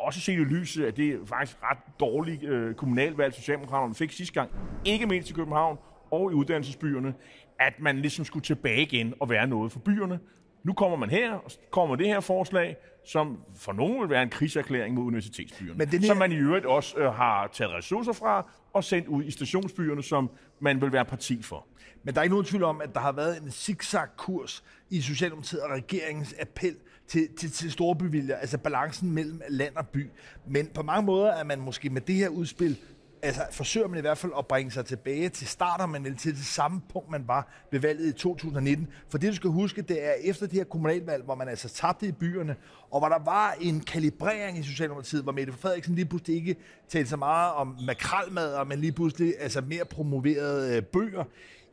også 0.00 0.20
set 0.20 0.32
i 0.32 0.36
lyset, 0.36 0.84
at 0.84 0.96
det 0.96 1.08
er 1.08 1.18
faktisk 1.26 1.58
ret 1.62 1.78
dårligt 2.00 2.44
øh, 2.44 2.74
kommunalvalg, 2.74 3.34
Socialdemokraterne 3.34 3.94
fik 3.94 4.12
sidste 4.12 4.34
gang, 4.34 4.50
ikke 4.84 5.06
mindst 5.06 5.30
i 5.30 5.32
København 5.32 5.78
og 6.12 6.32
i 6.32 6.34
uddannelsesbyerne, 6.34 7.14
at 7.60 7.72
man 7.80 7.98
ligesom 7.98 8.24
skulle 8.24 8.44
tilbage 8.44 8.82
igen 8.82 9.14
og 9.20 9.30
være 9.30 9.46
noget 9.46 9.72
for 9.72 9.78
byerne. 9.78 10.18
Nu 10.64 10.72
kommer 10.72 10.96
man 10.98 11.10
her, 11.10 11.32
og 11.32 11.50
kommer 11.70 11.96
det 11.96 12.06
her 12.06 12.20
forslag, 12.20 12.76
som 13.06 13.38
for 13.56 13.72
nogen 13.72 14.00
vil 14.00 14.10
være 14.10 14.22
en 14.22 14.28
krigserklæring 14.30 14.94
mod 14.94 15.04
universitetsbyerne. 15.04 15.74
Men 15.78 15.88
den 15.90 16.00
her- 16.00 16.06
Som 16.06 16.16
man 16.16 16.32
i 16.32 16.36
øvrigt 16.36 16.66
også 16.66 16.98
øh, 16.98 17.12
har 17.12 17.46
taget 17.52 17.72
ressourcer 17.72 18.12
fra 18.12 18.50
og 18.72 18.84
sendt 18.84 19.08
ud 19.08 19.24
i 19.24 19.30
stationsbyerne, 19.30 20.02
som 20.02 20.30
man 20.60 20.80
vil 20.80 20.92
være 20.92 21.04
parti 21.04 21.42
for. 21.42 21.66
Men 22.04 22.14
der 22.14 22.20
er 22.20 22.22
ikke 22.22 22.32
nogen 22.34 22.46
tvivl 22.46 22.62
om, 22.64 22.80
at 22.80 22.94
der 22.94 23.00
har 23.00 23.12
været 23.12 23.42
en 23.42 23.50
zigzag-kurs 23.50 24.64
i 24.90 25.00
Socialdemokratiet 25.00 25.62
og 25.62 25.70
regeringens 25.70 26.34
appel 26.40 26.76
til, 27.08 27.28
til, 27.38 27.50
til 27.50 27.72
storbyviljer, 27.72 28.36
altså 28.36 28.58
balancen 28.58 29.10
mellem 29.10 29.40
land 29.48 29.76
og 29.76 29.88
by. 29.88 30.06
Men 30.48 30.66
på 30.74 30.82
mange 30.82 31.06
måder 31.06 31.32
er 31.32 31.44
man 31.44 31.60
måske 31.60 31.90
med 31.90 32.00
det 32.00 32.14
her 32.14 32.28
udspil, 32.28 32.76
altså 33.22 33.42
forsøger 33.50 33.88
man 33.88 33.98
i 33.98 34.00
hvert 34.00 34.18
fald 34.18 34.32
at 34.38 34.46
bringe 34.46 34.70
sig 34.70 34.86
tilbage 34.86 35.28
til 35.28 35.46
starter 35.46 35.86
man 35.86 36.04
vel 36.04 36.16
til 36.16 36.36
det 36.36 36.44
samme 36.44 36.80
punkt, 36.92 37.10
man 37.10 37.28
var 37.28 37.48
ved 37.70 37.80
valget 37.80 38.06
i 38.06 38.12
2019. 38.12 38.88
For 39.08 39.18
det, 39.18 39.30
du 39.30 39.36
skal 39.36 39.50
huske, 39.50 39.82
det 39.82 40.06
er 40.06 40.12
efter 40.24 40.46
det 40.46 40.54
her 40.54 40.64
kommunalvalg, 40.64 41.24
hvor 41.24 41.34
man 41.34 41.48
altså 41.48 41.68
tabte 41.68 42.06
i 42.06 42.12
byerne, 42.12 42.56
og 42.90 43.00
hvor 43.00 43.08
der 43.08 43.18
var 43.24 43.56
en 43.60 43.80
kalibrering 43.80 44.58
i 44.58 44.62
Socialdemokratiet, 44.62 45.22
hvor 45.22 45.32
Mette 45.32 45.52
Frederiksen 45.52 45.94
lige 45.94 46.04
pludselig 46.04 46.36
ikke 46.36 46.56
talte 46.88 47.10
så 47.10 47.16
meget 47.16 47.52
om 47.52 47.76
makralmad, 47.86 48.64
men 48.64 48.78
lige 48.78 48.92
pludselig 48.92 49.34
altså 49.40 49.60
mere 49.60 49.84
promoverede 49.84 50.76
øh, 50.76 50.82
bøger. 50.82 51.24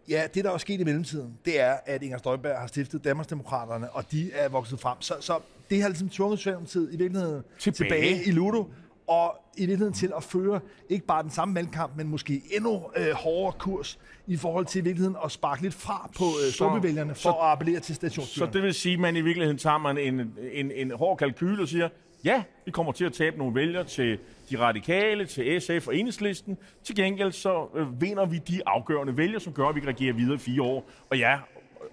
Ja, 0.09 0.27
det 0.33 0.43
der 0.43 0.51
er 0.51 0.57
sket 0.57 0.79
i 0.79 0.83
mellemtiden, 0.83 1.37
det 1.45 1.61
er, 1.61 1.77
at 1.85 2.03
Inger 2.03 2.17
Støjberg 2.17 2.59
har 2.59 2.67
stiftet 2.67 3.03
Danmarksdemokraterne, 3.03 3.89
og 3.89 4.11
de 4.11 4.31
er 4.31 4.49
vokset 4.49 4.79
frem. 4.79 5.01
Så, 5.01 5.13
så 5.19 5.39
det 5.69 5.81
har 5.81 5.89
ligesom 5.89 6.09
tvunget 6.09 6.39
Socialdemokratiet 6.39 6.93
i 6.93 6.97
virkeligheden 6.97 7.43
Tilbage. 7.59 7.89
tilbage, 7.89 8.01
tilbage 8.01 8.29
i 8.29 8.31
Ludo, 8.31 8.65
og 9.09 9.35
i 9.57 9.59
virkeligheden 9.59 9.93
til 9.93 10.11
at 10.17 10.23
føre 10.23 10.59
ikke 10.89 11.05
bare 11.05 11.23
den 11.23 11.31
samme 11.31 11.55
valgkamp, 11.55 11.97
men 11.97 12.07
måske 12.07 12.41
endnu 12.57 12.81
øh, 12.97 13.11
hårdere 13.13 13.53
kurs 13.59 13.99
i 14.27 14.37
forhold 14.37 14.65
til 14.65 14.79
i 14.79 14.83
virkeligheden 14.83 15.17
at 15.25 15.31
sparke 15.31 15.61
lidt 15.61 15.73
fra 15.73 16.09
på 16.17 16.23
øh, 16.25 16.45
Så- 16.47 16.51
storbyvælgerne 16.51 17.15
for 17.15 17.21
så- 17.21 17.29
at 17.29 17.35
appellere 17.41 17.79
til 17.79 17.95
Så 17.95 17.99
stationsbyerne. 17.99 18.53
det 18.53 18.63
vil 18.63 18.73
sige, 18.73 18.93
at 18.93 18.99
man 18.99 19.15
i 19.15 19.21
virkeligheden 19.21 19.57
tager 19.57 19.77
man 19.77 19.97
en, 19.97 20.33
en, 20.51 20.71
en 20.71 20.91
hård 20.91 21.17
kalkyl 21.17 21.61
og 21.61 21.67
siger, 21.67 21.89
ja, 22.23 22.43
vi 22.65 22.71
kommer 22.71 22.91
til 22.91 23.05
at 23.05 23.13
tabe 23.13 23.37
nogle 23.37 23.55
vælgere 23.55 23.83
til 23.83 24.17
de 24.49 24.59
radikale, 24.59 25.25
til 25.25 25.61
SF 25.61 25.87
og 25.87 25.95
enhedslisten. 25.95 26.57
Til 26.83 26.95
gengæld 26.95 27.31
så 27.31 27.67
øh, 27.75 28.01
vinder 28.01 28.25
vi 28.25 28.37
de 28.37 28.61
afgørende 28.65 29.17
vælgere, 29.17 29.39
som 29.41 29.53
gør, 29.53 29.65
at 29.67 29.75
vi 29.75 29.79
kan 29.79 29.89
regere 29.89 30.13
videre 30.15 30.35
i 30.35 30.37
fire 30.37 30.61
år. 30.61 30.89
Og 31.09 31.17
ja, 31.17 31.37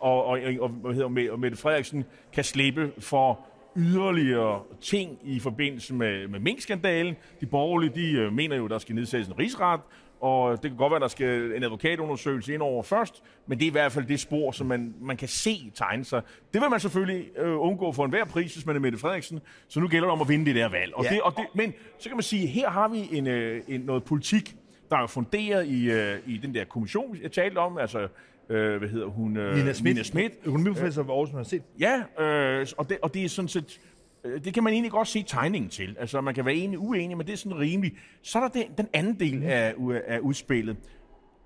og, 0.01 0.25
og, 0.27 0.39
og, 0.61 0.69
hvad 0.69 0.95
hedder, 0.95 1.33
og 1.33 1.41
Mette 1.41 1.57
Frederiksen 1.57 2.05
kan 2.33 2.45
slippe 2.45 2.93
for 2.99 3.41
yderligere 3.77 4.63
ting 4.81 5.19
i 5.25 5.41
forbindelse 5.41 5.95
med, 5.95 6.29
med 6.29 6.41
minkskandalen. 6.41 7.15
De 7.41 7.47
borgerlige, 7.47 7.93
de 7.95 8.13
øh, 8.13 8.33
mener 8.33 8.57
jo, 8.57 8.67
der 8.69 8.79
skal 8.79 8.95
nedsættes 8.95 9.29
en 9.29 9.39
rigsret, 9.39 9.81
og 10.21 10.63
det 10.63 10.71
kan 10.71 10.77
godt 10.77 10.91
være, 10.91 11.01
der 11.01 11.09
skal 11.09 11.53
en 11.57 11.63
advokatundersøgelse 11.63 12.55
ind 12.55 12.63
over 12.63 12.83
først, 12.83 13.23
men 13.47 13.59
det 13.59 13.65
er 13.65 13.69
i 13.69 13.73
hvert 13.73 13.93
fald 13.93 14.07
det 14.07 14.21
spor, 14.21 14.53
som 14.53 14.67
man, 14.67 14.95
man 15.01 15.17
kan 15.17 15.29
se 15.29 15.73
tegne 15.75 16.05
sig. 16.05 16.23
Det 16.53 16.61
vil 16.61 16.71
man 16.71 16.81
selvfølgelig 16.81 17.27
øh, 17.39 17.61
undgå 17.61 17.93
for 17.93 18.05
enhver 18.05 18.25
pris, 18.25 18.55
hvis 18.55 18.67
man 18.67 18.77
er 18.77 18.81
Mette 18.81 18.99
Frederiksen, 18.99 19.41
så 19.69 19.81
nu 19.81 19.89
gælder 19.89 20.07
det 20.07 20.13
om 20.13 20.21
at 20.21 20.29
vinde 20.29 20.47
det 20.47 20.55
der 20.55 20.69
valg. 20.69 20.95
Og 20.95 21.05
Ja. 21.05 21.11
det, 21.11 21.21
og 21.23 21.33
det, 21.37 21.45
men 21.55 21.73
så 21.99 22.09
kan 22.09 22.17
man 22.17 22.23
sige, 22.23 22.47
her 22.47 22.71
har 22.71 22.89
vi 22.89 23.09
en, 23.13 23.27
øh, 23.27 23.63
en, 23.69 23.81
noget 23.81 24.05
politik, 24.05 24.57
der 24.91 24.97
er 24.97 25.07
funderet 25.07 25.67
i, 25.67 25.91
øh, 25.91 26.19
i 26.27 26.37
den 26.37 26.55
der 26.55 26.65
kommission, 26.65 27.17
jeg 27.23 27.33
talte 27.33 27.59
om, 27.59 27.79
altså, 27.79 28.09
øh, 28.49 28.79
hvad 28.79 28.89
hedder 28.89 29.07
hun? 29.07 29.37
Øh, 29.37 29.57
Nina 29.57 29.73
Schmidt, 29.73 29.95
Nina 29.95 30.03
Schmidt. 30.03 30.33
økonomiprofessor 30.45 31.03
ved 31.03 31.11
Aarhus 31.11 31.29
Universitet. 31.29 31.63
Ja, 31.81 32.23
øh, 32.25 32.67
og, 32.79 32.89
det, 32.89 32.99
og 33.03 33.15
det 33.15 33.25
er 33.25 33.29
sådan 33.29 33.49
set, 33.49 33.81
øh, 34.25 34.45
det 34.45 34.55
kan 34.55 34.65
man 34.65 34.73
egentlig 34.73 34.93
godt 34.93 35.09
se 35.09 35.23
tegningen 35.29 35.71
til. 35.71 35.97
Altså, 36.01 36.21
man 36.21 36.35
kan 36.35 36.45
være 36.45 36.55
enig 36.55 36.79
uenig, 36.79 37.17
men 37.17 37.27
det 37.27 37.33
er 37.33 37.37
sådan 37.37 37.59
rimeligt. 37.59 37.95
Så 38.23 38.39
er 38.39 38.43
der 38.43 38.49
den, 38.49 38.65
den 38.79 38.89
anden 38.93 39.21
del 39.21 39.43
af, 39.45 39.73
u- 39.73 39.93
af 40.13 40.19
udspillet. 40.19 40.77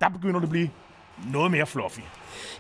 Der 0.01 0.09
begynder 0.09 0.41
det 0.41 0.47
at 0.47 0.51
blive 0.51 0.71
noget 1.33 1.51
mere 1.51 1.67
fluffy. 1.67 2.01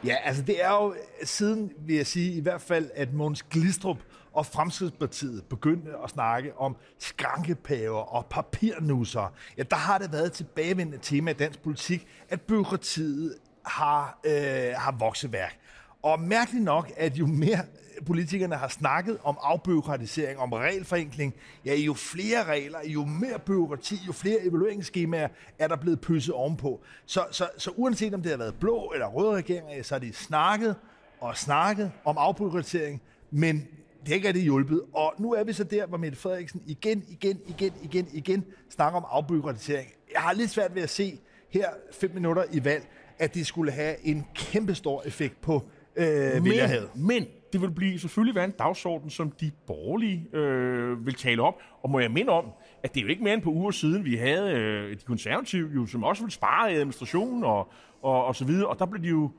Ja, 0.04 0.16
altså 0.24 0.42
det 0.42 0.64
er 0.64 0.70
jo 0.70 0.94
siden, 1.22 1.72
vil 1.86 1.96
jeg 1.96 2.06
sige, 2.06 2.32
i 2.32 2.40
hvert 2.40 2.60
fald, 2.60 2.90
at 2.94 3.12
Måns 3.14 3.42
Glistrup 3.42 3.96
og 4.32 4.46
Fremskridspartiet 4.46 5.44
begyndte 5.50 5.90
at 6.04 6.10
snakke 6.10 6.58
om 6.58 6.76
skrankepaver 6.98 7.98
og 8.14 8.26
papirnusser. 8.26 9.32
Ja, 9.58 9.62
der 9.62 9.76
har 9.76 9.98
det 9.98 10.12
været 10.12 10.26
et 10.26 10.32
tilbagevendende 10.32 10.98
tema 11.02 11.30
i 11.30 11.34
dansk 11.34 11.62
politik, 11.62 12.06
at 12.28 12.40
byråkratiet 12.40 13.34
har, 13.66 14.20
øh, 14.24 14.72
har 14.76 14.96
vokseværk. 14.98 15.58
Og 16.02 16.20
mærkeligt 16.20 16.64
nok, 16.64 16.92
at 16.96 17.16
jo 17.16 17.26
mere 17.26 17.58
politikerne 18.06 18.54
har 18.54 18.68
snakket 18.68 19.18
om 19.22 19.38
afbyråkratisering, 19.42 20.38
om 20.38 20.52
regelforenkling, 20.52 21.34
ja, 21.64 21.74
jo 21.74 21.94
flere 21.94 22.44
regler, 22.44 22.78
jo 22.84 23.04
mere 23.04 23.38
byråkrati, 23.38 23.96
jo 24.06 24.12
flere 24.12 24.42
evalueringsskemaer 24.42 25.28
er 25.58 25.68
der 25.68 25.76
blevet 25.76 26.00
pysset 26.00 26.34
ovenpå. 26.34 26.80
Så, 27.06 27.26
så, 27.30 27.48
så 27.58 27.70
uanset 27.76 28.14
om 28.14 28.22
det 28.22 28.30
har 28.30 28.38
været 28.38 28.54
blå 28.60 28.90
eller 28.94 29.06
røde 29.06 29.36
regeringer, 29.36 29.82
så 29.82 29.94
har 29.94 30.00
de 30.00 30.12
snakket 30.12 30.76
og 31.20 31.36
snakket 31.36 31.92
om 32.04 32.18
afbyråkratisering, 32.18 33.02
men 33.30 33.56
det 34.00 34.08
har 34.08 34.14
ikke 34.14 34.28
rigtig 34.28 34.42
hjulpet. 34.42 34.82
Og 34.94 35.14
nu 35.18 35.32
er 35.32 35.44
vi 35.44 35.52
så 35.52 35.64
der, 35.64 35.86
hvor 35.86 35.98
Mette 35.98 36.18
Frederiksen 36.18 36.62
igen, 36.66 37.04
igen, 37.08 37.40
igen, 37.46 37.72
igen, 37.82 38.08
igen 38.12 38.44
snakker 38.70 39.00
om 39.00 39.06
afbyråkratisering. 39.10 39.88
Jeg 40.12 40.20
har 40.20 40.32
lidt 40.32 40.50
svært 40.50 40.74
ved 40.74 40.82
at 40.82 40.90
se 40.90 41.20
her 41.50 41.68
fem 41.92 42.10
minutter 42.14 42.44
i 42.52 42.64
valg, 42.64 42.86
at 43.20 43.34
det 43.34 43.46
skulle 43.46 43.72
have 43.72 44.06
en 44.06 44.26
kæmpe 44.34 44.74
stor 44.74 45.02
effekt 45.06 45.40
på 45.40 45.68
øh, 45.96 46.42
men, 46.42 46.52
men 46.94 47.26
det 47.52 47.60
vil 47.60 47.70
blive 47.70 47.98
selvfølgelig 47.98 48.34
være 48.34 48.44
en 48.44 48.54
dagsorden, 48.58 49.10
som 49.10 49.30
de 49.30 49.50
borgerlige 49.66 50.36
øh, 50.36 51.06
vil 51.06 51.14
tale 51.14 51.42
op. 51.42 51.54
Og 51.82 51.90
må 51.90 52.00
jeg 52.00 52.10
minde 52.10 52.32
om, 52.32 52.44
at 52.82 52.94
det 52.94 53.00
er 53.00 53.04
jo 53.04 53.08
ikke 53.08 53.24
mere 53.24 53.34
end 53.34 53.42
på 53.42 53.50
uger 53.50 53.70
siden, 53.70 54.04
vi 54.04 54.16
havde 54.16 54.50
øh, 54.50 54.90
de 54.90 55.04
konservative, 55.04 55.70
jo, 55.74 55.86
som 55.86 56.04
også 56.04 56.22
ville 56.22 56.32
spare 56.32 56.72
i 56.72 56.74
administrationen 56.74 57.44
og, 57.44 57.72
og, 58.02 58.24
og 58.24 58.36
så 58.36 58.44
videre. 58.44 58.66
Og 58.66 58.78
der 58.78 58.86
blev 58.86 59.02
de 59.02 59.08
jo 59.08 59.30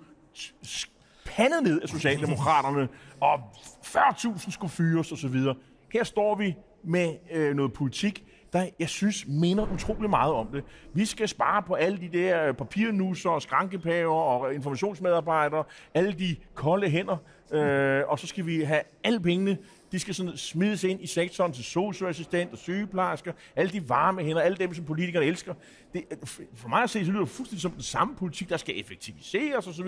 pandet 1.25 1.63
ned 1.63 1.81
af 1.81 1.89
Socialdemokraterne, 1.89 2.87
og 3.19 3.39
40.000 3.85 4.51
skulle 4.51 4.71
fyres 4.71 5.11
og 5.11 5.17
så 5.17 5.27
videre. 5.27 5.55
Her 5.93 6.03
står 6.03 6.35
vi 6.35 6.55
med 6.83 7.15
øh, 7.31 7.55
noget 7.55 7.73
politik, 7.73 8.25
der 8.53 8.69
jeg 8.79 8.89
synes 8.89 9.27
minder 9.27 9.73
utrolig 9.73 10.09
meget 10.09 10.33
om 10.33 10.47
det. 10.47 10.63
Vi 10.93 11.05
skal 11.05 11.27
spare 11.27 11.63
på 11.63 11.73
alle 11.73 11.97
de 11.97 12.09
der 12.17 12.47
øh, 12.47 12.53
papirnusser 12.53 13.29
og 13.29 13.41
skrankepaver 13.41 14.21
og 14.21 14.53
informationsmedarbejdere, 14.53 15.63
alle 15.93 16.13
de 16.13 16.35
kolde 16.53 16.89
hænder, 16.89 17.17
øh, 17.51 18.03
og 18.07 18.19
så 18.19 18.27
skal 18.27 18.45
vi 18.45 18.61
have 18.61 18.81
alle 19.03 19.19
pengene 19.19 19.57
de 19.91 19.99
skal 19.99 20.15
sådan 20.15 20.37
smides 20.37 20.83
ind 20.83 21.01
i 21.01 21.07
sektoren 21.07 21.53
til 21.53 21.63
socioassistent 21.63 22.51
og 22.51 22.57
sygeplejersker, 22.57 23.33
alle 23.55 23.71
de 23.71 23.89
varme 23.89 24.23
hænder, 24.23 24.41
alle 24.41 24.57
dem, 24.57 24.73
som 24.73 24.85
politikerne 24.85 25.25
elsker. 25.25 25.53
Det, 25.93 26.03
øh, 26.11 26.17
for 26.53 26.69
mig 26.69 26.83
at 26.83 26.89
se, 26.89 27.05
så 27.05 27.11
lyder 27.11 27.23
det 27.23 27.29
fuldstændig 27.29 27.61
som 27.61 27.71
den 27.71 27.81
samme 27.81 28.15
politik, 28.15 28.49
der 28.49 28.57
skal 28.57 28.79
effektiviseres 28.79 29.67
osv 29.67 29.87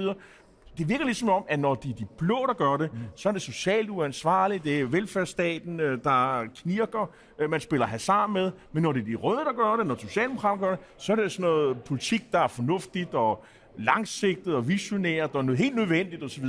det 0.77 0.89
virker 0.89 1.05
ligesom 1.05 1.29
om, 1.29 1.45
at 1.47 1.59
når 1.59 1.75
det 1.75 1.91
er 1.91 1.95
de 1.95 2.05
blå, 2.17 2.45
der 2.47 2.53
gør 2.53 2.77
det, 2.77 2.93
mm. 2.93 2.99
så 3.15 3.29
er 3.29 3.33
det 3.33 3.41
socialt 3.41 3.89
uansvarligt, 3.89 4.63
det 4.63 4.79
er 4.79 4.85
velfærdsstaten, 4.85 5.79
øh, 5.79 6.03
der 6.03 6.45
knirker, 6.61 7.09
øh, 7.39 7.49
man 7.49 7.59
spiller 7.59 7.85
hasard 7.85 8.29
med, 8.29 8.51
men 8.71 8.83
når 8.83 8.91
det 8.91 9.01
er 9.01 9.05
de 9.05 9.15
røde, 9.15 9.45
der 9.45 9.53
gør 9.53 9.75
det, 9.75 9.87
når 9.87 9.95
Socialdemokraterne 9.95 10.61
gør 10.61 10.69
det, 10.69 10.79
så 10.97 11.11
er 11.11 11.15
det 11.15 11.31
sådan 11.31 11.51
noget 11.51 11.83
politik, 11.83 12.31
der 12.31 12.39
er 12.39 12.47
fornuftigt 12.47 13.13
og 13.13 13.45
langsigtet 13.77 14.55
og 14.55 14.67
visionært 14.67 15.35
og 15.35 15.45
noget 15.45 15.59
helt 15.59 15.75
nødvendigt 15.75 16.23
osv. 16.23 16.45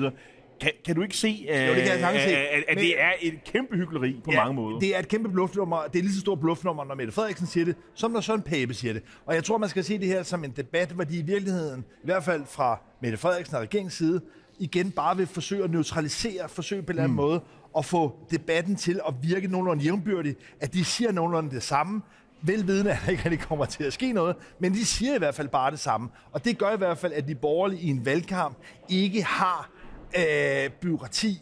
Kan, 0.60 0.70
kan 0.84 0.94
du 0.94 1.02
ikke 1.02 1.16
se, 1.16 1.46
jo, 1.48 1.74
det 1.74 1.84
kan 1.84 2.00
jeg 2.00 2.20
se. 2.28 2.36
at, 2.36 2.58
at, 2.58 2.64
at 2.68 2.76
det 2.76 3.00
er 3.00 3.12
et 3.20 3.44
kæmpe 3.44 3.76
hyggeleri 3.76 4.20
på 4.24 4.30
ja, 4.32 4.44
mange 4.44 4.54
måder? 4.54 4.78
det 4.78 4.94
er 4.94 4.98
et 4.98 5.08
kæmpe 5.08 5.28
bluffnummer. 5.28 5.82
Det 5.92 5.98
er 5.98 6.02
lige 6.02 6.14
så 6.14 6.20
stort 6.20 6.40
bluffnummer, 6.40 6.84
når 6.84 6.94
Mette 6.94 7.12
Frederiksen 7.12 7.46
siger 7.46 7.64
det, 7.64 7.76
som 7.94 8.10
når 8.10 8.20
Søren 8.20 8.42
Pape 8.42 8.74
siger 8.74 8.92
det. 8.92 9.02
Og 9.26 9.34
jeg 9.34 9.44
tror, 9.44 9.58
man 9.58 9.68
skal 9.68 9.84
se 9.84 9.98
det 9.98 10.08
her 10.08 10.22
som 10.22 10.44
en 10.44 10.50
debat, 10.50 10.88
hvor 10.88 11.04
de 11.04 11.18
i 11.18 11.22
virkeligheden, 11.22 11.84
i 12.02 12.04
hvert 12.04 12.24
fald 12.24 12.42
fra 12.46 12.80
Mette 13.02 13.18
Frederiksen 13.18 13.56
og 13.56 13.62
regeringens 13.62 13.94
side, 13.94 14.20
igen 14.58 14.90
bare 14.90 15.16
vil 15.16 15.26
forsøge 15.26 15.64
at 15.64 15.70
neutralisere, 15.70 16.48
forsøge 16.48 16.82
på 16.82 16.86
en 16.86 16.90
eller 16.90 17.02
anden 17.02 17.16
mm. 17.16 17.22
måde 17.22 17.40
at 17.78 17.84
få 17.84 18.18
debatten 18.30 18.76
til 18.76 19.00
at 19.08 19.14
virke 19.22 19.48
nogenlunde 19.48 19.84
jævnbyrdigt, 19.84 20.38
at 20.60 20.74
de 20.74 20.84
siger 20.84 21.12
nogenlunde 21.12 21.50
det 21.50 21.62
samme, 21.62 22.02
velvidende, 22.46 22.90
at 22.92 22.98
der 23.04 23.10
ikke 23.10 23.24
rigtig 23.24 23.40
kommer 23.40 23.64
til 23.64 23.84
at 23.84 23.92
ske 23.92 24.12
noget, 24.12 24.36
men 24.58 24.72
de 24.72 24.84
siger 24.84 25.14
i 25.14 25.18
hvert 25.18 25.34
fald 25.34 25.48
bare 25.48 25.70
det 25.70 25.78
samme. 25.78 26.08
Og 26.32 26.44
det 26.44 26.58
gør 26.58 26.74
i 26.74 26.76
hvert 26.76 26.98
fald, 26.98 27.12
at 27.12 27.28
de 27.28 27.34
borgerlige 27.34 27.82
i 27.82 27.88
en 27.88 28.06
valgkamp 28.06 28.56
ikke 28.88 29.22
har 29.22 29.70
øh, 30.18 30.70
byråkrati 30.70 31.40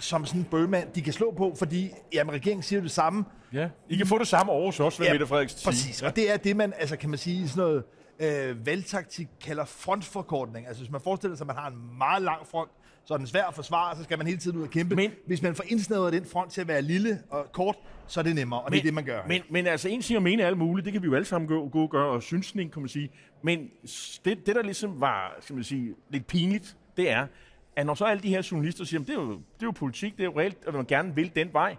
som 0.00 0.26
sådan 0.26 0.40
en 0.40 0.46
bøgemand, 0.50 0.92
de 0.94 1.02
kan 1.02 1.12
slå 1.12 1.34
på, 1.36 1.54
fordi 1.58 1.90
jamen, 2.12 2.34
regeringen 2.34 2.62
siger 2.62 2.80
det 2.80 2.90
samme. 2.90 3.24
Ja, 3.52 3.68
I 3.88 3.96
kan 3.96 4.06
få 4.06 4.18
det 4.18 4.28
samme 4.28 4.52
hos 4.52 4.80
os, 4.80 4.96
hvad 4.96 5.06
ja, 5.06 5.12
Mette 5.12 5.26
Frederiksen 5.26 5.60
Præcis, 5.64 6.02
og 6.02 6.16
det 6.16 6.32
er 6.32 6.36
det, 6.36 6.56
man, 6.56 6.72
altså 6.76 6.96
kan 6.96 7.10
man 7.10 7.18
sige, 7.18 7.48
sådan 7.48 7.62
noget 7.62 7.84
øh, 8.18 8.66
valgtaktik 8.66 9.28
kalder 9.44 9.64
frontforkortning. 9.64 10.66
Altså 10.66 10.82
hvis 10.82 10.90
man 10.90 11.00
forestiller 11.00 11.36
sig, 11.36 11.44
at 11.44 11.46
man 11.46 11.56
har 11.56 11.70
en 11.70 11.98
meget 11.98 12.22
lang 12.22 12.46
front, 12.46 12.70
så 13.04 13.14
er 13.14 13.18
den 13.18 13.26
svær 13.26 13.44
at 13.44 13.54
forsvare, 13.54 13.96
så 13.96 14.02
skal 14.02 14.18
man 14.18 14.26
hele 14.26 14.38
tiden 14.38 14.58
ud 14.58 14.62
og 14.62 14.70
kæmpe. 14.70 14.96
Men, 14.96 15.10
hvis 15.26 15.42
man 15.42 15.54
får 15.54 15.64
indsnævret 15.66 16.12
den 16.12 16.24
front 16.24 16.52
til 16.52 16.60
at 16.60 16.68
være 16.68 16.82
lille 16.82 17.18
og 17.30 17.52
kort, 17.52 17.76
så 18.06 18.20
er 18.20 18.24
det 18.24 18.34
nemmere, 18.34 18.60
og 18.60 18.70
men, 18.70 18.72
det 18.72 18.78
er 18.78 18.82
det, 18.82 18.94
man 18.94 19.04
gør. 19.04 19.22
Men, 19.26 19.42
men 19.50 19.66
altså, 19.66 19.88
en 19.88 20.02
siger 20.02 20.18
at 20.18 20.22
mene 20.22 20.44
alt 20.44 20.58
muligt, 20.58 20.84
det 20.84 20.92
kan 20.92 21.02
vi 21.02 21.06
jo 21.06 21.14
alle 21.14 21.24
sammen 21.24 21.48
gå, 21.48 21.68
gå 21.68 21.82
og 21.82 21.90
gøre, 21.90 22.08
og 22.08 22.22
synsning, 22.22 22.72
kan 22.72 22.82
man 22.82 22.88
sige. 22.88 23.10
Men 23.42 23.70
det, 24.24 24.46
det, 24.46 24.56
der 24.56 24.62
ligesom 24.62 25.00
var, 25.00 25.36
skal 25.40 25.54
man 25.54 25.64
sige, 25.64 25.94
lidt 26.10 26.26
pinligt, 26.26 26.76
det 26.96 27.10
er, 27.10 27.26
at 27.78 27.86
når 27.86 27.94
så 27.94 28.04
alle 28.04 28.22
de 28.22 28.28
her 28.28 28.48
journalister 28.50 28.84
siger, 28.84 29.00
det 29.00 29.10
er 29.10 29.14
jo, 29.14 29.30
det 29.30 29.62
er 29.62 29.66
jo 29.66 29.70
politik, 29.70 30.16
det 30.16 30.20
er 30.20 30.24
jo 30.24 30.38
reelt, 30.38 30.58
at 30.66 30.74
man 30.74 30.84
gerne 30.84 31.14
vil 31.14 31.34
den 31.34 31.52
vej, 31.52 31.76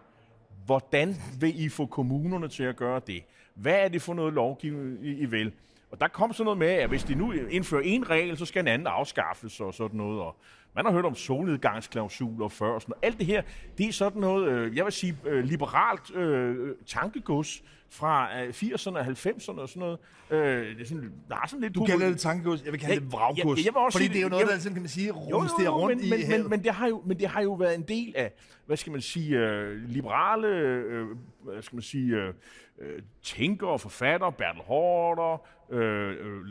hvordan 0.65 1.15
vil 1.39 1.63
I 1.63 1.70
få 1.70 1.86
kommunerne 1.86 2.48
til 2.48 2.63
at 2.63 2.75
gøre 2.75 3.01
det? 3.08 3.24
Hvad 3.56 3.74
er 3.74 3.88
det 3.88 4.01
for 4.01 4.13
noget 4.13 4.34
lovgivning, 4.34 5.06
I, 5.06 5.10
I 5.10 5.25
vil? 5.25 5.53
Og 5.91 6.00
der 6.00 6.08
kom 6.08 6.34
sådan 6.34 6.44
noget 6.44 6.58
med, 6.58 6.68
at 6.68 6.89
hvis 6.89 7.03
de 7.03 7.15
nu 7.15 7.32
indfører 7.32 7.82
en 7.86 8.10
regel, 8.10 8.38
så 8.38 8.46
skal 8.46 8.60
en 8.60 8.68
anden 8.68 8.88
afskaffes 8.88 9.60
og 9.60 9.74
sådan 9.74 9.98
noget. 9.98 10.22
Og 10.22 10.36
man 10.76 10.86
har 10.86 10.92
hørt 10.92 11.06
om 11.06 11.16
solnedgangsklausuler 11.16 12.48
før 12.48 12.68
og 12.68 12.82
sådan 12.82 12.94
noget. 12.94 13.06
Alt 13.06 13.18
det 13.20 13.26
her, 13.26 13.42
det 13.78 13.88
er 13.88 13.92
sådan 13.92 14.22
noget, 14.22 14.48
øh, 14.48 14.76
jeg 14.76 14.86
vil 14.86 14.94
sige, 14.94 15.18
øh, 15.26 15.44
liberalt 15.44 16.16
øh, 16.16 16.76
tankegods 16.88 17.64
fra 17.90 18.30
80'erne 18.50 18.98
og 18.98 19.06
90'erne 19.06 19.60
og 19.62 19.70
sådan 19.70 19.80
noget. 19.80 20.00
Øh, 20.30 20.76
det 20.76 20.82
er 20.82 20.86
sådan, 20.86 21.14
der 21.30 21.36
er 21.36 21.48
sådan 21.48 21.62
lidt... 21.62 21.76
Du 21.76 21.86
kalder 21.86 22.10
det 22.10 22.20
tankegods, 22.20 22.64
jeg 22.64 22.72
vil 22.72 22.80
kalde 22.80 22.94
ja, 22.94 23.00
det 23.00 23.12
vraggods. 23.12 23.66
Ja, 23.66 23.88
fordi 23.88 24.08
det 24.08 24.18
er 24.18 24.22
jo 24.22 24.30
noget, 24.30 24.46
jeg, 24.46 24.52
der 24.52 24.60
sådan, 24.60 24.74
kan 24.74 24.82
man 24.82 24.90
sige, 24.90 25.12
rumsterer 25.12 25.70
rundt 25.70 25.98
men, 25.98 26.06
i 26.06 26.10
men, 26.10 26.30
men, 26.42 26.50
men, 26.50 26.64
det 26.64 26.74
har 26.74 26.88
jo, 26.88 27.04
men 27.06 27.20
det 27.20 27.28
har 27.28 27.42
jo 27.42 27.54
været 27.54 27.76
en 27.76 27.86
del 27.88 28.14
af, 28.16 28.34
hvad 28.66 28.78
skal 28.78 28.92
man 28.92 29.02
sige, 29.02 29.38
øh, 29.38 29.84
liberale, 29.88 30.48
øh, 30.48 31.08
hvad 31.44 31.62
skal 31.62 31.76
man 31.76 31.84
sige, 31.84 32.16
øh, 32.16 32.34
øh 32.80 33.02
tænkere 33.24 33.70
og 33.70 33.82
forfattere, 33.82 34.32
Bertel 34.32 34.62
Hårder, 34.62 35.42
øh, 35.72 36.10
øh, 36.10 36.42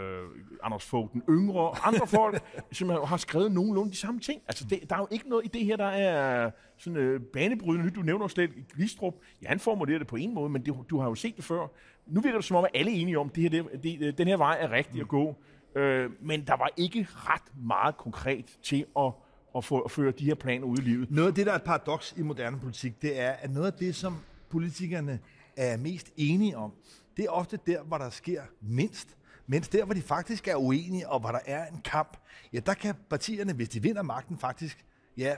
øh, 0.00 0.24
Anders 0.62 0.84
Fogh 0.84 1.12
den 1.12 1.22
yngre, 1.28 1.86
andre 1.86 2.06
folk, 2.06 2.42
som 2.72 2.88
har 2.88 3.16
skrevet 3.16 3.52
nogenlunde 3.78 3.92
de 3.92 4.00
samme 4.00 4.20
ting. 4.20 4.42
Altså, 4.48 4.64
det, 4.70 4.90
der 4.90 4.96
er 4.96 5.00
jo 5.00 5.08
ikke 5.10 5.28
noget 5.28 5.44
i 5.44 5.48
det 5.48 5.64
her, 5.64 5.76
der 5.76 5.84
er 5.84 6.50
sådan 6.76 6.96
øh, 6.96 7.20
banebrydende 7.20 7.86
nyt. 7.86 7.94
Du 7.94 8.02
nævner 8.02 8.24
jo 8.24 8.28
slet 8.28 8.50
Glistrup. 8.74 9.14
Ja, 9.42 9.48
han 9.48 9.60
formulerer 9.60 9.98
det 9.98 10.06
på 10.06 10.16
en 10.16 10.34
måde, 10.34 10.50
men 10.50 10.66
det, 10.66 10.74
du 10.90 10.98
har 10.98 11.08
jo 11.08 11.14
set 11.14 11.36
det 11.36 11.44
før. 11.44 11.66
Nu 12.06 12.20
virker 12.20 12.38
det 12.38 12.44
som 12.44 12.56
om, 12.56 12.64
at 12.64 12.70
alle 12.74 12.90
er 12.90 13.00
enige 13.00 13.18
om, 13.18 13.28
at 13.28 13.36
det 13.36 13.42
her, 13.42 13.62
det, 13.62 13.82
det, 13.82 13.98
øh, 14.00 14.18
den 14.18 14.28
her 14.28 14.36
vej 14.36 14.58
er 14.60 14.70
rigtig 14.70 14.94
mm. 14.94 15.00
at 15.00 15.08
gå. 15.08 15.36
Øh, 15.76 16.10
men 16.20 16.46
der 16.46 16.56
var 16.56 16.70
ikke 16.76 17.06
ret 17.10 17.56
meget 17.66 17.96
konkret 17.96 18.58
til 18.62 18.84
at 18.98 19.12
at, 19.56 19.64
få, 19.64 19.80
at 19.80 19.90
føre 19.90 20.12
de 20.12 20.24
her 20.24 20.34
planer 20.34 20.66
ud 20.66 20.78
i 20.78 20.80
livet. 20.80 21.10
Noget 21.10 21.28
af 21.28 21.34
det, 21.34 21.46
der 21.46 21.52
er 21.52 21.56
et 21.56 21.62
paradoks 21.62 22.14
i 22.16 22.22
moderne 22.22 22.60
politik, 22.60 23.02
det 23.02 23.20
er, 23.20 23.30
at 23.30 23.50
noget 23.50 23.66
af 23.66 23.72
det, 23.72 23.94
som 23.94 24.16
politikerne 24.48 25.18
er 25.56 25.76
mest 25.76 26.10
enige 26.16 26.56
om, 26.56 26.72
det 27.16 27.24
er 27.24 27.30
ofte 27.30 27.58
der, 27.66 27.82
hvor 27.82 27.98
der 27.98 28.10
sker 28.10 28.42
mindst. 28.60 29.16
Mens 29.50 29.68
der, 29.68 29.84
hvor 29.84 29.94
de 29.94 30.02
faktisk 30.02 30.48
er 30.48 30.56
uenige, 30.56 31.08
og 31.08 31.20
hvor 31.20 31.30
der 31.30 31.38
er 31.46 31.66
en 31.66 31.80
kamp, 31.84 32.16
ja, 32.52 32.58
der 32.58 32.74
kan 32.74 32.94
partierne, 33.10 33.52
hvis 33.52 33.68
de 33.68 33.82
vinder 33.82 34.02
magten, 34.02 34.38
faktisk 34.38 34.84
ja, 35.16 35.34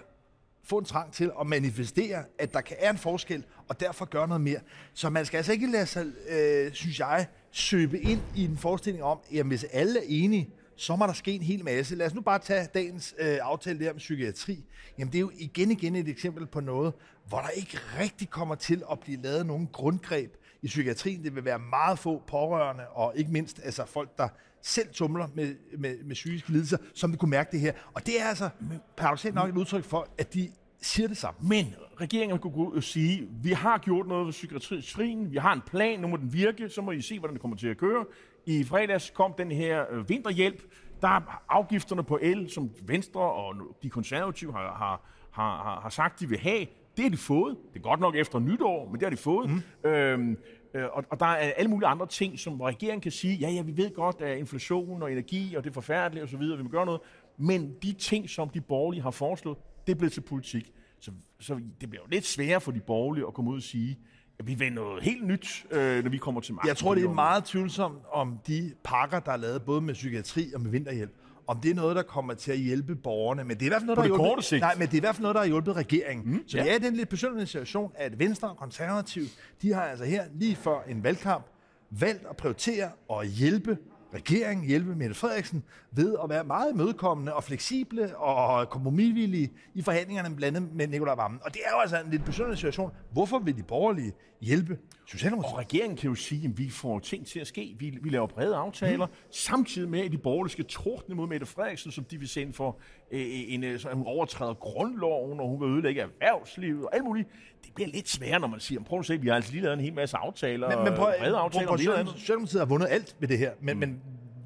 få 0.64 0.78
en 0.78 0.84
trang 0.84 1.12
til 1.12 1.30
at 1.40 1.46
manifestere, 1.46 2.24
at 2.38 2.54
der 2.54 2.60
kan 2.60 2.76
er 2.80 2.90
en 2.90 2.98
forskel, 2.98 3.44
og 3.68 3.80
derfor 3.80 4.04
gøre 4.04 4.28
noget 4.28 4.40
mere. 4.40 4.60
Så 4.94 5.10
man 5.10 5.26
skal 5.26 5.36
altså 5.36 5.52
ikke 5.52 5.70
lade 5.70 5.86
sig, 5.86 6.06
øh, 6.28 6.72
synes 6.72 6.98
jeg, 6.98 7.26
søbe 7.50 8.00
ind 8.00 8.20
i 8.36 8.44
en 8.44 8.58
forestilling 8.58 9.04
om, 9.04 9.18
at 9.34 9.46
hvis 9.46 9.64
alle 9.64 10.00
er 10.00 10.04
enige, 10.08 10.50
så 10.76 10.96
må 10.96 11.06
der 11.06 11.12
ske 11.12 11.32
en 11.32 11.42
hel 11.42 11.64
masse. 11.64 11.96
Lad 11.96 12.06
os 12.06 12.14
nu 12.14 12.20
bare 12.20 12.38
tage 12.38 12.68
dagens 12.74 13.14
øh, 13.18 13.38
aftale 13.42 13.84
der 13.84 13.90
om 13.90 13.96
psykiatri. 13.96 14.64
Jamen 14.98 15.12
det 15.12 15.18
er 15.18 15.20
jo 15.20 15.30
igen 15.38 15.70
igen 15.70 15.96
et 15.96 16.08
eksempel 16.08 16.46
på 16.46 16.60
noget, 16.60 16.94
hvor 17.28 17.38
der 17.38 17.48
ikke 17.48 17.78
rigtig 17.98 18.30
kommer 18.30 18.54
til 18.54 18.82
at 18.92 19.00
blive 19.00 19.22
lavet 19.22 19.46
nogen 19.46 19.68
grundgreb 19.72 20.34
i 20.62 20.66
psykiatrien. 20.66 21.24
Det 21.24 21.34
vil 21.34 21.44
være 21.44 21.58
meget 21.58 21.98
få 21.98 22.22
pårørende, 22.26 22.88
og 22.88 23.12
ikke 23.16 23.32
mindst 23.32 23.60
altså 23.64 23.84
folk, 23.86 24.18
der 24.18 24.28
selv 24.62 24.88
tumler 24.92 25.28
med, 25.34 25.54
med, 25.78 26.04
med 26.04 26.14
psykiske 26.14 26.50
lidelser, 26.50 26.76
som 26.94 27.10
vil 27.10 27.18
kunne 27.18 27.30
mærke 27.30 27.52
det 27.52 27.60
her. 27.60 27.72
Og 27.94 28.06
det 28.06 28.20
er 28.20 28.24
altså 28.24 28.48
paradoxalt 28.96 29.34
nok 29.34 29.48
et 29.48 29.56
udtryk 29.56 29.84
for, 29.84 30.08
at 30.18 30.34
de 30.34 30.50
siger 30.82 31.08
det 31.08 31.16
samme. 31.16 31.48
Men 31.48 31.74
regeringen 32.00 32.38
kunne 32.38 32.52
gå 32.52 32.64
ud 32.64 32.76
og 32.76 32.82
sige, 32.82 33.28
vi 33.42 33.52
har 33.52 33.78
gjort 33.78 34.06
noget 34.06 34.26
ved 34.26 34.32
psykiatrien, 34.32 35.32
vi 35.32 35.36
har 35.36 35.52
en 35.52 35.62
plan, 35.66 36.00
nu 36.00 36.08
må 36.08 36.16
den 36.16 36.32
virke, 36.32 36.68
så 36.68 36.82
må 36.82 36.90
I 36.90 37.00
se, 37.00 37.18
hvordan 37.18 37.34
det 37.34 37.40
kommer 37.40 37.56
til 37.56 37.68
at 37.68 37.76
køre. 37.76 38.04
I 38.46 38.64
fredags 38.64 39.10
kom 39.10 39.34
den 39.38 39.50
her 39.50 39.84
øh, 39.90 40.08
vinterhjælp, 40.08 40.62
der 41.02 41.08
er 41.08 41.42
afgifterne 41.48 42.04
på 42.04 42.18
el, 42.22 42.50
som 42.50 42.70
Venstre 42.82 43.20
og 43.20 43.54
de 43.82 43.90
konservative 43.90 44.52
har, 44.52 44.74
har, 44.74 45.00
har, 45.30 45.80
har 45.80 45.88
sagt, 45.88 46.20
de 46.20 46.28
vil 46.28 46.38
have. 46.38 46.66
Det 47.00 47.09
har 47.09 47.11
de 47.11 47.16
fået. 47.16 47.57
Det 47.73 47.78
er 47.78 47.83
godt 47.83 48.00
nok 48.00 48.16
efter 48.16 48.38
nytår, 48.38 48.88
men 48.90 48.95
det 48.95 49.02
har 49.02 49.11
de 49.11 49.16
fået. 49.16 49.50
Mm. 49.50 49.90
Øhm, 49.90 50.37
øh, 50.75 50.85
og, 50.92 51.04
og 51.11 51.21
der 51.21 51.26
er 51.26 51.52
alle 51.57 51.71
mulige 51.71 51.88
andre 51.88 52.07
ting, 52.07 52.38
som 52.38 52.61
regeringen 52.61 53.00
kan 53.00 53.12
sige, 53.12 53.37
ja, 53.37 53.50
ja, 53.50 53.62
vi 53.62 53.76
ved 53.76 53.95
godt, 53.95 54.21
at 54.21 54.38
inflation 54.38 55.02
og 55.02 55.12
energi, 55.12 55.54
og 55.54 55.64
det 55.64 55.71
er 55.71 55.75
forfærdeligt 55.75 56.25
osv., 56.25 56.40
vi 56.40 56.62
må 56.62 56.69
gøre 56.69 56.87
noget. 56.87 57.00
Men 57.38 57.75
de 57.83 57.92
ting, 57.92 58.30
som 58.30 58.49
de 58.49 58.61
borgerlige 58.61 59.02
har 59.02 59.11
foreslået, 59.11 59.59
det 59.87 59.92
er 59.92 59.97
blevet 59.97 60.12
til 60.12 60.21
politik. 60.21 60.73
Så, 61.00 61.11
så 61.40 61.61
det 61.80 61.90
bliver 61.90 62.02
jo 62.04 62.09
lidt 62.11 62.26
sværere 62.26 62.61
for 62.61 62.73
de 62.73 62.80
borgerlige 62.80 63.26
at 63.26 63.35
komme 63.35 63.50
ud 63.50 63.57
og 63.57 63.62
sige, 63.62 63.99
vi 64.45 64.54
vil 64.54 64.73
noget 64.73 65.02
helt 65.02 65.26
nyt, 65.26 65.66
øh, 65.71 66.02
når 66.02 66.11
vi 66.11 66.19
kommer 66.19 66.40
til 66.40 66.54
magten. 66.54 66.69
Jeg 66.69 66.76
tror, 66.76 66.95
det 66.95 67.04
er 67.04 67.12
meget 67.12 67.45
tvivlsomt, 67.45 67.99
om 68.12 68.38
de 68.47 68.73
pakker, 68.85 69.21
der 69.21 69.33
er 69.33 69.37
lavet 69.37 69.62
både 69.62 69.80
med 69.80 69.95
psykiatri 69.95 70.52
og 70.54 70.61
med 70.61 70.71
vinterhjælp, 70.71 71.14
om 71.50 71.61
det 71.61 71.71
er 71.71 71.75
noget, 71.75 71.97
der 71.97 72.02
kommer 72.02 72.35
til 72.35 72.52
at 72.52 72.59
hjælpe 72.59 72.97
borgerne. 72.97 73.45
Men 73.45 73.57
det 73.57 73.62
er 73.62 73.66
i 73.66 73.69
hvert 73.69 73.80
fald 73.80 73.87
noget, 73.87 73.97
der 73.97 74.16
har 74.16 74.26
hjulpet, 74.26 74.45
sigt. 74.45 74.61
Nej, 74.61 74.75
men 74.78 74.87
det 74.87 74.92
er 74.92 74.97
i 74.97 75.00
hvert 75.00 75.14
fald 75.14 75.23
noget, 75.23 75.35
der 75.35 75.40
har 75.40 75.49
hjulpet 75.49 75.76
regeringen. 75.76 76.33
Mm, 76.33 76.42
så 76.47 76.57
ja. 76.57 76.64
det 76.64 76.73
er 76.73 76.76
i 76.76 76.78
den 76.78 76.97
lidt 76.97 77.09
besynderlige 77.09 77.47
situation, 77.47 77.92
at 77.95 78.19
Venstre 78.19 78.49
og 78.49 78.57
Konservativ, 78.57 79.23
de 79.62 79.73
har 79.73 79.83
altså 79.83 80.04
her 80.04 80.25
lige 80.35 80.57
før 80.57 80.83
en 80.88 81.04
valgkamp 81.04 81.47
valgt 81.90 82.26
at 82.30 82.37
prioritere 82.37 82.90
og 83.09 83.25
hjælpe 83.25 83.78
regeringen, 84.14 84.66
hjælpe 84.66 84.96
Mette 84.96 85.14
Frederiksen 85.14 85.64
ved 85.92 86.16
at 86.24 86.30
være 86.30 86.44
meget 86.44 86.72
imødekommende 86.72 87.34
og 87.34 87.44
fleksible 87.44 88.16
og 88.16 88.70
kompromisvillige 88.70 89.52
i 89.74 89.82
forhandlingerne 89.82 90.36
blandt 90.36 90.56
andet 90.56 90.74
med 90.74 90.86
Nicolai 90.86 91.16
Vammen. 91.16 91.40
Og 91.44 91.54
det 91.54 91.60
er 91.64 91.70
jo 91.74 91.80
altså 91.80 92.00
en 92.00 92.10
lidt 92.10 92.24
besynderlig 92.24 92.58
situation. 92.58 92.90
Hvorfor 93.12 93.38
vil 93.38 93.56
de 93.56 93.62
borgerlige 93.62 94.12
hjælpe 94.40 94.78
Socialdemokratiet? 95.06 95.52
Og 95.54 95.58
regeringen 95.58 95.96
kan 95.96 96.08
jo 96.08 96.14
sige, 96.14 96.48
at 96.48 96.58
vi 96.58 96.70
får 96.70 96.98
ting 96.98 97.26
til 97.26 97.40
at 97.40 97.46
ske. 97.46 97.76
Vi, 97.78 97.98
vi 98.02 98.10
laver 98.10 98.26
brede 98.26 98.56
aftaler, 98.56 99.06
mm. 99.06 99.12
samtidig 99.30 99.90
med, 99.90 100.00
at 100.00 100.12
de 100.12 100.18
borgerlige 100.18 100.52
skal 100.52 100.64
tordne 100.64 101.14
mod 101.14 101.28
Mette 101.28 101.46
Frederiksen, 101.46 101.92
som 101.92 102.04
de 102.04 102.18
vil 102.18 102.28
sende 102.28 102.52
for 102.52 102.78
øh, 103.10 103.20
en, 103.48 103.64
øh, 103.64 103.80
så 103.80 103.88
hun 103.92 104.06
overtræder 104.06 104.54
grundloven, 104.54 105.40
og 105.40 105.48
hun 105.48 105.60
vil 105.60 105.68
ødelægge 105.74 106.00
erhvervslivet 106.00 106.84
og 106.84 106.94
alt 106.94 107.04
muligt. 107.04 107.28
Det 107.64 107.74
bliver 107.74 107.88
lidt 107.88 108.08
sværere, 108.08 108.40
når 108.40 108.48
man 108.48 108.60
siger, 108.60 108.80
prøv 108.82 108.98
at 108.98 109.06
se, 109.06 109.20
vi 109.20 109.28
har 109.28 109.34
altså 109.34 109.52
lige 109.52 109.62
lavet 109.62 109.74
en 109.78 109.84
hel 109.84 109.94
masse 109.94 110.16
aftaler, 110.16 110.68
Men, 110.68 110.78
men 110.78 110.86
prøv, 110.86 110.96
brede 110.96 111.18
prøv, 111.32 111.40
aftaler 111.40 111.66
prøv, 111.66 111.78
prøv, 111.84 111.94
andet. 111.94 112.14
Socialdemokratiet 112.16 112.60
har 112.60 112.66
vundet 112.66 112.88
alt 112.90 113.16
ved 113.20 113.28
det 113.28 113.38
her, 113.38 113.52
men, 113.60 113.74
mm. 113.74 113.80
men 113.80 114.00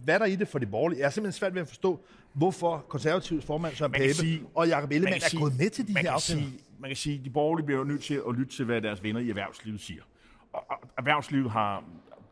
hvad 0.05 0.15
er 0.15 0.19
der 0.19 0.27
i 0.27 0.37
det 0.37 0.49
for 0.49 0.59
de 0.59 0.67
borgerlige? 0.67 1.01
Jeg 1.01 1.07
er 1.07 1.11
simpelthen 1.11 1.39
svært 1.39 1.55
ved 1.55 1.61
at 1.63 1.69
forstå, 1.69 2.01
hvorfor 2.33 2.85
konservativs 2.89 3.45
formand 3.45 3.75
Søren 3.75 3.93
Pape 3.93 4.15
sige- 4.15 4.41
og 4.55 4.69
Jacob 4.69 4.91
Ellemann 4.91 5.15
er 5.17 5.21
sige- 5.29 5.41
gået 5.41 5.59
med 5.59 5.71
til 5.71 5.89
de 5.89 5.93
her 5.99 6.11
aftaler. 6.13 6.41
Sige, 6.43 6.59
man 6.79 6.91
kan 6.91 6.97
sige, 6.97 7.19
at 7.19 7.25
de 7.25 7.31
borgerlige 7.31 7.67
bliver 7.67 7.79
jo 7.79 7.85
nødt 7.85 8.03
til 8.03 8.15
at 8.29 8.35
lytte 8.39 8.57
til, 8.57 8.65
hvad 8.65 8.81
deres 8.83 9.03
venner 9.03 9.21
i 9.21 9.29
erhvervslivet 9.29 9.81
siger. 9.81 10.03
Og, 10.53 10.65
og 10.71 10.77
erhvervslivet 10.99 11.51
har, 11.51 11.85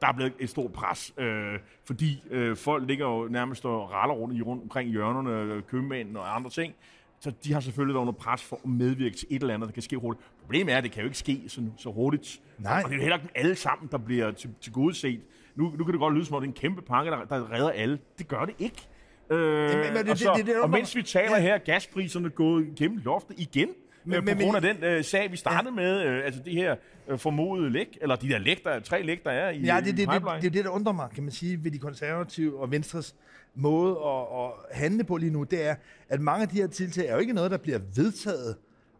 der 0.03 0.09
er 0.09 0.13
blevet 0.13 0.33
et 0.41 0.51
stort 0.51 0.73
pres, 0.73 1.15
øh, 1.19 1.59
fordi 1.85 2.23
øh, 2.31 2.57
folk 2.57 2.87
ligger 2.89 3.07
jo 3.07 3.29
nærmest 3.31 3.65
og 3.65 3.93
raller 3.93 4.15
rundt, 4.15 4.37
i, 4.37 4.43
rundt 4.43 4.63
omkring 4.63 4.91
hjørnerne, 4.91 5.31
øh, 5.55 5.63
købmænd 5.63 6.17
og 6.17 6.37
andre 6.37 6.51
ting. 6.51 6.75
Så 7.21 7.33
de 7.45 7.53
har 7.53 7.61
selvfølgelig 7.61 7.95
været 7.95 8.01
under 8.03 8.13
pres 8.13 8.43
for 8.43 8.57
at 8.65 8.71
medvirke 8.71 9.17
til 9.17 9.27
et 9.31 9.41
eller 9.43 9.55
andet, 9.55 9.67
der 9.69 9.73
kan 9.73 9.83
ske 9.83 9.97
hurtigt. 9.97 10.27
Problemet 10.41 10.73
er, 10.75 10.79
at 10.79 10.85
det 10.85 10.93
kan 10.93 11.01
jo 11.03 11.07
ikke 11.07 11.19
ske 11.19 11.43
så, 11.49 11.63
så 11.77 11.91
hurtigt. 11.91 12.41
Nej. 12.59 12.83
Og 12.85 12.91
det 12.91 12.95
er 12.95 12.97
jo 12.97 13.01
heller 13.03 13.17
ikke 13.17 13.29
alle 13.35 13.55
sammen, 13.55 13.89
der 13.93 13.99
bliver 13.99 14.31
til, 14.31 14.51
til 14.61 14.73
gode 14.73 14.95
set. 14.95 15.21
Nu, 15.57 15.73
nu 15.79 15.85
kan 15.85 15.93
det 15.93 16.01
godt 16.01 16.15
lyde 16.15 16.25
som 16.25 16.37
om, 16.37 16.43
det 16.43 16.49
er 16.49 16.53
en 16.53 16.57
kæmpe 16.61 16.83
pakke, 16.83 17.11
der, 17.11 17.25
der 17.25 17.53
redder 17.53 17.71
alle. 17.71 17.99
Det 18.19 18.29
gør 18.29 18.45
det 18.45 18.55
ikke. 18.59 18.89
Øh, 19.31 19.39
men 19.39 19.97
det- 19.97 20.11
og, 20.11 20.19
så, 20.19 20.29
det- 20.29 20.37
det- 20.37 20.47
det 20.47 20.53
er 20.53 20.57
jo 20.57 20.63
og 20.63 20.71
mens 20.71 20.97
vi 20.97 21.03
taler 21.03 21.37
Ja. 21.37 21.43
her, 21.43 21.59
gaspriserne 21.59 22.31
gået 22.31 22.67
gennem 22.77 22.99
loftet 23.05 23.41
igen. 23.41 23.69
Men, 24.05 24.17
øh, 24.19 24.25
men- 24.25 24.37
på 24.37 24.43
grund 24.43 24.57
af 24.57 24.63
den 24.63 24.85
øh, 24.85 25.05
sag, 25.05 25.33
vi 25.33 25.37
startede 25.37 25.75
ja. 25.83 25.89
med, 25.89 26.03
øh, 26.07 26.25
altså 26.25 26.41
det 26.45 26.53
her 26.53 26.77
øh, 27.09 27.19
formodede 27.19 27.71
læk, 27.71 27.99
eller 28.01 28.17
de 28.17 28.29
der 28.29 28.39
læk, 28.39 28.65
der, 28.65 28.81
tre 28.81 29.03
læk, 29.03 29.25
der 29.25 29.31
er 29.31 29.51
i, 29.51 29.61
Ja, 29.61 29.77
i 29.79 29.81
det, 29.81 29.87
det, 29.87 29.97
det, 29.97 30.09
pipeline. 30.09 30.41
det 30.41 30.47
er 30.47 30.51
det, 30.51 30.65
der 30.65 30.71
undrer 30.71 30.93
mig, 30.93 31.09
kan 31.15 31.23
man 31.23 31.33
sige, 31.33 31.65
ved 31.65 31.71
de 31.71 31.79
konservative 31.79 32.61
og 32.61 32.71
Venstres 32.71 33.15
måde 33.55 33.97
at, 34.07 34.45
at 34.45 34.77
handle 34.77 35.05
på 35.05 35.17
lige 35.17 35.31
nu, 35.33 35.43
det 35.43 35.67
er, 35.67 35.75
at 36.09 36.21
mange 36.21 36.43
af 36.43 36.49
de 36.49 36.57
her 36.57 36.67
tiltag 36.67 37.07
er 37.09 37.13
jo 37.15 37.19
ikke 37.19 37.33
noget, 37.33 37.51
der 37.51 37.57
bliver 37.57 37.79
vedtaget, 37.97 38.57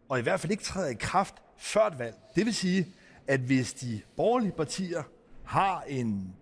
og 0.09 0.19
i 0.19 0.21
hvert 0.21 0.39
fald 0.39 0.51
ikke 0.51 0.63
træder 0.63 0.89
i 0.89 0.95
kraft 0.99 1.35
før 1.57 1.87
et 1.87 1.99
valg. 1.99 2.15
Det 2.35 2.45
vil 2.45 2.53
sige, 2.53 2.87
at 3.27 3.39
hvis 3.39 3.73
de 3.73 4.01
borgerlige 4.17 4.51
partier 4.51 5.03
har 5.43 5.83
en 5.87 6.35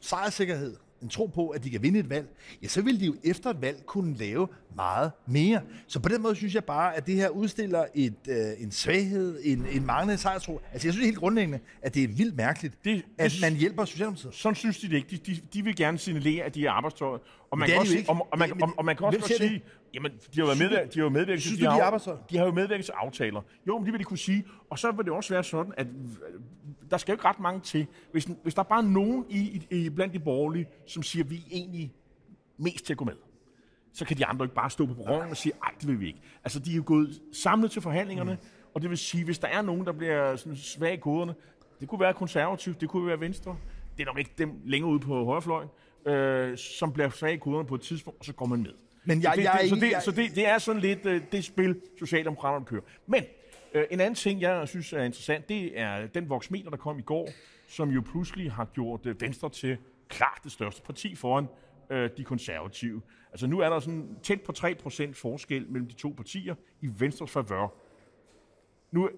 sejrsikkerhed, 0.00 0.76
en 1.02 1.08
tro 1.08 1.26
på, 1.26 1.48
at 1.48 1.64
de 1.64 1.70
kan 1.70 1.82
vinde 1.82 1.98
et 1.98 2.10
valg, 2.10 2.26
ja, 2.62 2.68
så 2.68 2.82
vil 2.82 3.00
de 3.00 3.06
jo 3.06 3.14
efter 3.24 3.50
et 3.50 3.60
valg 3.60 3.82
kunne 3.86 4.16
lave 4.16 4.48
meget 4.76 5.10
mere. 5.26 5.60
Så 5.86 6.00
på 6.00 6.08
den 6.08 6.22
måde 6.22 6.34
synes 6.36 6.54
jeg 6.54 6.64
bare, 6.64 6.96
at 6.96 7.06
det 7.06 7.14
her 7.14 7.28
udstiller 7.28 7.84
et, 7.94 8.14
øh, 8.28 8.36
en 8.58 8.70
svaghed, 8.72 9.40
en, 9.44 9.66
en 9.72 9.86
manglende 9.86 10.18
sejrtro. 10.18 10.60
Altså 10.72 10.88
jeg 10.88 10.92
synes 10.94 11.04
helt 11.04 11.18
grundlæggende, 11.18 11.58
at 11.82 11.94
det 11.94 12.04
er 12.04 12.08
vildt 12.08 12.36
mærkeligt, 12.36 12.74
Det- 12.84 13.04
at 13.18 13.30
det- 13.30 13.40
man 13.40 13.54
hjælper 13.56 13.84
Socialdemokratiet. 13.84 14.34
Sådan 14.34 14.56
synes 14.56 14.78
de 14.78 14.88
det 14.88 14.96
ikke. 14.96 15.08
De, 15.10 15.16
de, 15.32 15.40
de 15.54 15.62
vil 15.64 15.76
gerne 15.76 15.98
signalere, 15.98 16.44
at 16.44 16.54
de 16.54 16.66
er 16.66 16.70
arbejdstøjet. 16.70 17.20
Og 17.50 17.58
man, 17.58 17.66
det 17.68 17.72
kan 17.72 17.80
også, 17.80 17.96
ikke. 17.98 18.10
og, 18.10 18.28
og, 18.32 18.38
man, 18.38 18.48
Men- 18.50 18.62
og, 18.62 18.72
og 18.76 18.84
man 18.84 18.96
kan 18.96 19.06
også 19.06 19.34
sige, 19.38 19.62
jamen, 19.96 20.12
de 20.12 20.40
har 20.40 20.46
jo 20.46 20.54
medvirket, 20.54 20.94
de 20.94 21.00
har 21.00 21.08
medvirket 21.08 21.42
Synes 21.42 21.58
du, 21.58 21.64
de, 21.64 21.70
de 21.70 21.74
har, 21.74 21.82
arbejdstøjet? 21.82 22.20
de 22.30 22.36
har 22.38 22.44
jo 22.44 22.52
medvirket 22.52 22.84
til 22.84 22.92
aftaler. 22.92 23.40
Jo, 23.66 23.78
men 23.78 23.84
det 23.84 23.92
vil 23.92 24.00
de 24.00 24.04
kunne 24.04 24.18
sige. 24.18 24.44
Og 24.70 24.78
så 24.78 24.92
vil 24.92 25.04
det 25.04 25.12
også 25.12 25.34
være 25.34 25.44
sådan, 25.44 25.72
at 25.76 25.86
øh, 25.86 26.40
der 26.90 26.96
skal 26.96 27.12
jo 27.12 27.14
ikke 27.14 27.24
ret 27.24 27.40
mange 27.40 27.60
til. 27.60 27.86
Hvis, 28.12 28.28
hvis 28.42 28.54
der 28.54 28.62
er 28.62 28.68
bare 28.68 28.82
nogen 28.82 29.24
i, 29.28 29.66
i, 29.70 29.90
blandt 29.90 30.14
de 30.14 30.18
borgerlige, 30.18 30.66
som 30.86 31.02
siger, 31.02 31.24
at 31.24 31.30
vi 31.30 31.36
er 31.36 31.40
egentlig 31.50 31.92
mest 32.56 32.84
til 32.86 32.92
at 32.92 32.96
gå 32.96 33.04
med, 33.04 33.14
så 33.92 34.04
kan 34.04 34.16
de 34.16 34.26
andre 34.26 34.44
ikke 34.44 34.54
bare 34.54 34.70
stå 34.70 34.86
på 34.86 34.94
perronen 34.94 35.30
og 35.30 35.36
sige, 35.36 35.52
nej, 35.62 35.72
det 35.80 35.88
vil 35.88 36.00
vi 36.00 36.06
ikke. 36.06 36.20
Altså, 36.44 36.58
de 36.58 36.72
er 36.72 36.76
jo 36.76 36.82
gået 36.86 37.22
samlet 37.32 37.70
til 37.70 37.82
forhandlingerne, 37.82 38.32
mm. 38.32 38.48
og 38.74 38.82
det 38.82 38.90
vil 38.90 38.98
sige, 38.98 39.24
hvis 39.24 39.38
der 39.38 39.48
er 39.48 39.62
nogen, 39.62 39.86
der 39.86 39.92
bliver 39.92 40.36
sådan 40.36 40.56
svage 40.56 40.94
i 40.94 41.00
koderne, 41.00 41.34
det 41.80 41.88
kunne 41.88 42.00
være 42.00 42.14
konservativt, 42.14 42.80
det 42.80 42.88
kunne 42.88 43.06
være 43.06 43.20
venstre, 43.20 43.56
det 43.96 44.02
er 44.02 44.06
nok 44.06 44.18
ikke 44.18 44.30
dem 44.38 44.60
længere 44.64 44.90
ude 44.90 45.00
på 45.00 45.24
højrefløjen, 45.24 45.68
øh, 46.06 46.58
som 46.58 46.92
bliver 46.92 47.08
svage 47.08 47.34
i 47.34 47.36
koderne 47.36 47.68
på 47.68 47.74
et 47.74 47.80
tidspunkt, 47.80 48.18
og 48.18 48.24
så 48.24 48.32
går 48.32 48.46
man 48.46 48.62
med. 48.62 48.72
Men 49.06 49.22
jeg- 49.22 49.32
det, 49.36 49.44
jeg 49.44 49.58
det, 49.62 49.68
så, 49.70 49.74
det, 49.76 49.90
jeg- 49.90 50.02
så 50.02 50.10
det, 50.10 50.34
det 50.34 50.48
er 50.48 50.58
sådan 50.58 50.80
lidt 50.82 51.06
øh, 51.06 51.22
det 51.32 51.44
spil, 51.44 51.80
Socialdemokraterne 51.98 52.64
kører. 52.66 52.82
Men 53.06 53.24
øh, 53.74 53.84
en 53.90 54.00
anden 54.00 54.14
ting, 54.14 54.40
jeg 54.40 54.68
synes 54.68 54.92
er 54.92 55.02
interessant, 55.02 55.48
det 55.48 55.80
er 55.80 56.06
den 56.06 56.28
voksmeter, 56.28 56.70
der 56.70 56.76
kom 56.76 56.98
i 56.98 57.02
går, 57.02 57.28
som 57.68 57.90
jo 57.90 58.02
pludselig 58.10 58.52
har 58.52 58.64
gjort 58.64 59.06
øh, 59.06 59.20
Venstre 59.20 59.50
til 59.50 59.76
klart 60.08 60.40
det 60.44 60.52
største 60.52 60.82
parti 60.82 61.14
foran 61.14 61.46
øh, 61.90 62.10
de 62.16 62.24
konservative. 62.24 63.02
Altså 63.30 63.46
nu 63.46 63.58
er 63.58 63.68
der 63.68 63.78
sådan 63.80 64.16
tæt 64.22 64.40
på 64.40 64.52
3% 64.58 65.12
forskel 65.12 65.66
mellem 65.68 65.88
de 65.88 65.94
to 65.94 66.14
partier 66.16 66.54
i 66.82 66.88
Venstres 66.98 67.30
favør. 67.30 67.74
Nu, 68.92 69.10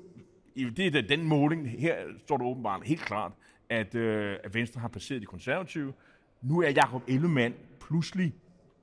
det 0.57 0.97
er 0.97 1.03
den 1.03 1.23
måling, 1.23 1.71
her 1.81 1.97
står 2.25 2.37
det 2.37 2.47
åbenbart 2.47 2.81
helt 2.85 3.01
klart, 3.01 3.33
at, 3.69 3.95
øh, 3.95 4.37
at 4.45 4.55
Venstre 4.55 4.81
har 4.81 4.89
passeret 4.89 5.21
de 5.21 5.27
konservative. 5.27 5.93
Nu 6.43 6.63
er 6.63 6.71
Jakob 6.71 7.03
Ellemann 7.09 7.55
pludselig 7.81 8.35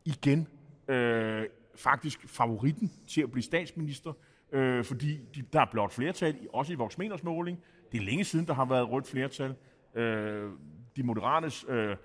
igen 0.05 0.47
øh, 0.87 1.45
faktisk 1.75 2.29
favoritten 2.29 2.91
til 3.07 3.21
at 3.21 3.31
blive 3.31 3.43
statsminister, 3.43 4.13
øh, 4.51 4.83
fordi 4.85 5.19
de, 5.35 5.41
der 5.53 5.61
er 5.61 5.65
blot 5.71 5.93
flertal, 5.93 6.35
i- 6.35 6.47
også 6.53 6.73
i 6.73 6.75
Voxmeners 6.75 7.23
måling. 7.23 7.59
Det 7.91 7.97
er 7.99 8.03
længe 8.05 8.23
siden, 8.23 8.47
der 8.47 8.53
har 8.53 8.65
været 8.65 8.91
rødt 8.91 9.07
flertal. 9.07 9.55
Øh, 9.95 10.49
de 10.95 11.03
moderates, 11.03 11.65
øh, 11.69 11.95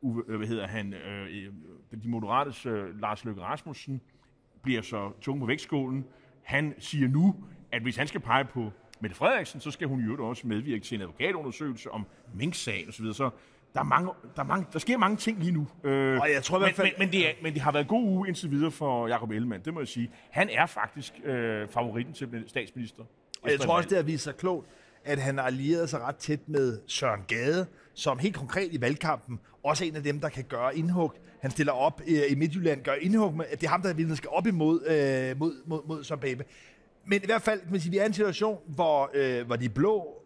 Uwe, 0.00 0.22
øh, 0.28 0.36
hvad 0.36 0.48
hedder 0.48 0.66
han, 0.66 0.94
øh, 0.94 1.46
øh, 1.92 2.02
de 2.02 2.08
moderates 2.08 2.66
øh, 2.66 3.00
Lars 3.00 3.24
Løkke 3.24 3.42
Rasmussen, 3.42 4.00
bliver 4.62 4.82
så 4.82 5.12
tung 5.20 5.40
på 5.40 5.46
vægtskålen. 5.46 6.04
Han 6.42 6.74
siger 6.78 7.08
nu, 7.08 7.44
at 7.72 7.82
hvis 7.82 7.96
han 7.96 8.06
skal 8.06 8.20
pege 8.20 8.44
på 8.44 8.70
Mette 9.00 9.16
Frederiksen, 9.16 9.60
så 9.60 9.70
skal 9.70 9.88
hun 9.88 10.00
i 10.00 10.02
øvrigt 10.04 10.20
også 10.20 10.46
medvirke 10.46 10.84
til 10.84 10.94
en 10.94 11.00
advokatundersøgelse 11.02 11.90
om 11.90 12.06
Mink-sagen 12.34 12.88
osv. 12.88 13.12
Så 13.12 13.30
der, 13.74 13.80
er 13.80 13.84
mange, 13.84 14.10
der, 14.36 14.42
er 14.42 14.46
mange, 14.46 14.66
der 14.72 14.78
sker 14.78 14.98
mange 14.98 15.16
ting 15.16 15.38
lige 15.40 15.52
nu. 15.52 15.66
Øh, 15.84 16.20
Og 16.20 16.30
jeg 16.34 16.42
tror 16.42 16.56
i 16.56 16.60
hvert 16.60 16.74
fald- 16.74 16.86
men, 16.98 17.06
men, 17.06 17.12
det 17.12 17.28
er, 17.28 17.32
men 17.42 17.52
det 17.54 17.62
har 17.62 17.72
været 17.72 17.84
en 17.84 17.88
god 17.88 18.02
uge 18.02 18.28
indtil 18.28 18.50
videre 18.50 18.70
for 18.70 19.08
Jacob 19.08 19.30
Ellemann, 19.30 19.64
det 19.64 19.74
må 19.74 19.80
jeg 19.80 19.88
sige. 19.88 20.10
Han 20.30 20.48
er 20.52 20.66
faktisk 20.66 21.12
øh, 21.24 21.68
favoritten 21.68 22.14
til 22.14 22.44
statsminister. 22.46 23.02
Og 23.42 23.50
jeg 23.50 23.60
tror 23.60 23.76
også, 23.76 23.88
det 23.88 23.96
har 23.98 24.02
vist 24.04 24.24
sig 24.24 24.36
klogt, 24.36 24.66
at 25.04 25.18
han 25.18 25.38
har 25.38 25.44
allieret 25.44 25.90
sig 25.90 26.00
ret 26.00 26.16
tæt 26.16 26.48
med 26.48 26.80
Søren 26.86 27.20
Gade, 27.28 27.66
som 27.94 28.18
helt 28.18 28.36
konkret 28.36 28.68
i 28.72 28.80
valgkampen 28.80 29.40
også 29.64 29.84
er 29.84 29.88
en 29.88 29.96
af 29.96 30.02
dem, 30.02 30.20
der 30.20 30.28
kan 30.28 30.44
gøre 30.44 30.76
indhug. 30.76 31.12
Han 31.40 31.50
stiller 31.50 31.72
op 31.72 32.00
øh, 32.06 32.22
i 32.30 32.34
Midtjylland, 32.34 32.82
gør 32.82 32.92
indhug 32.94 33.34
med, 33.34 33.44
at 33.50 33.60
det 33.60 33.66
er 33.66 33.70
ham, 33.70 33.82
der 33.82 33.94
virkelig 33.94 34.16
skal 34.16 34.30
op 34.32 34.46
imod 34.46 34.80
øh, 34.86 35.38
mod, 35.38 35.66
mod, 35.66 35.86
mod 35.86 36.04
Søren 36.04 36.20
Pape. 36.20 36.44
Men 37.06 37.22
i 37.22 37.26
hvert 37.26 37.42
fald, 37.42 37.60
man 37.70 37.80
sige, 37.80 37.90
vi 37.90 37.98
er 37.98 38.02
i 38.02 38.06
en 38.06 38.12
situation, 38.12 38.58
hvor, 38.66 39.10
øh, 39.14 39.46
hvor 39.46 39.56
de 39.56 39.68
blå 39.68 40.22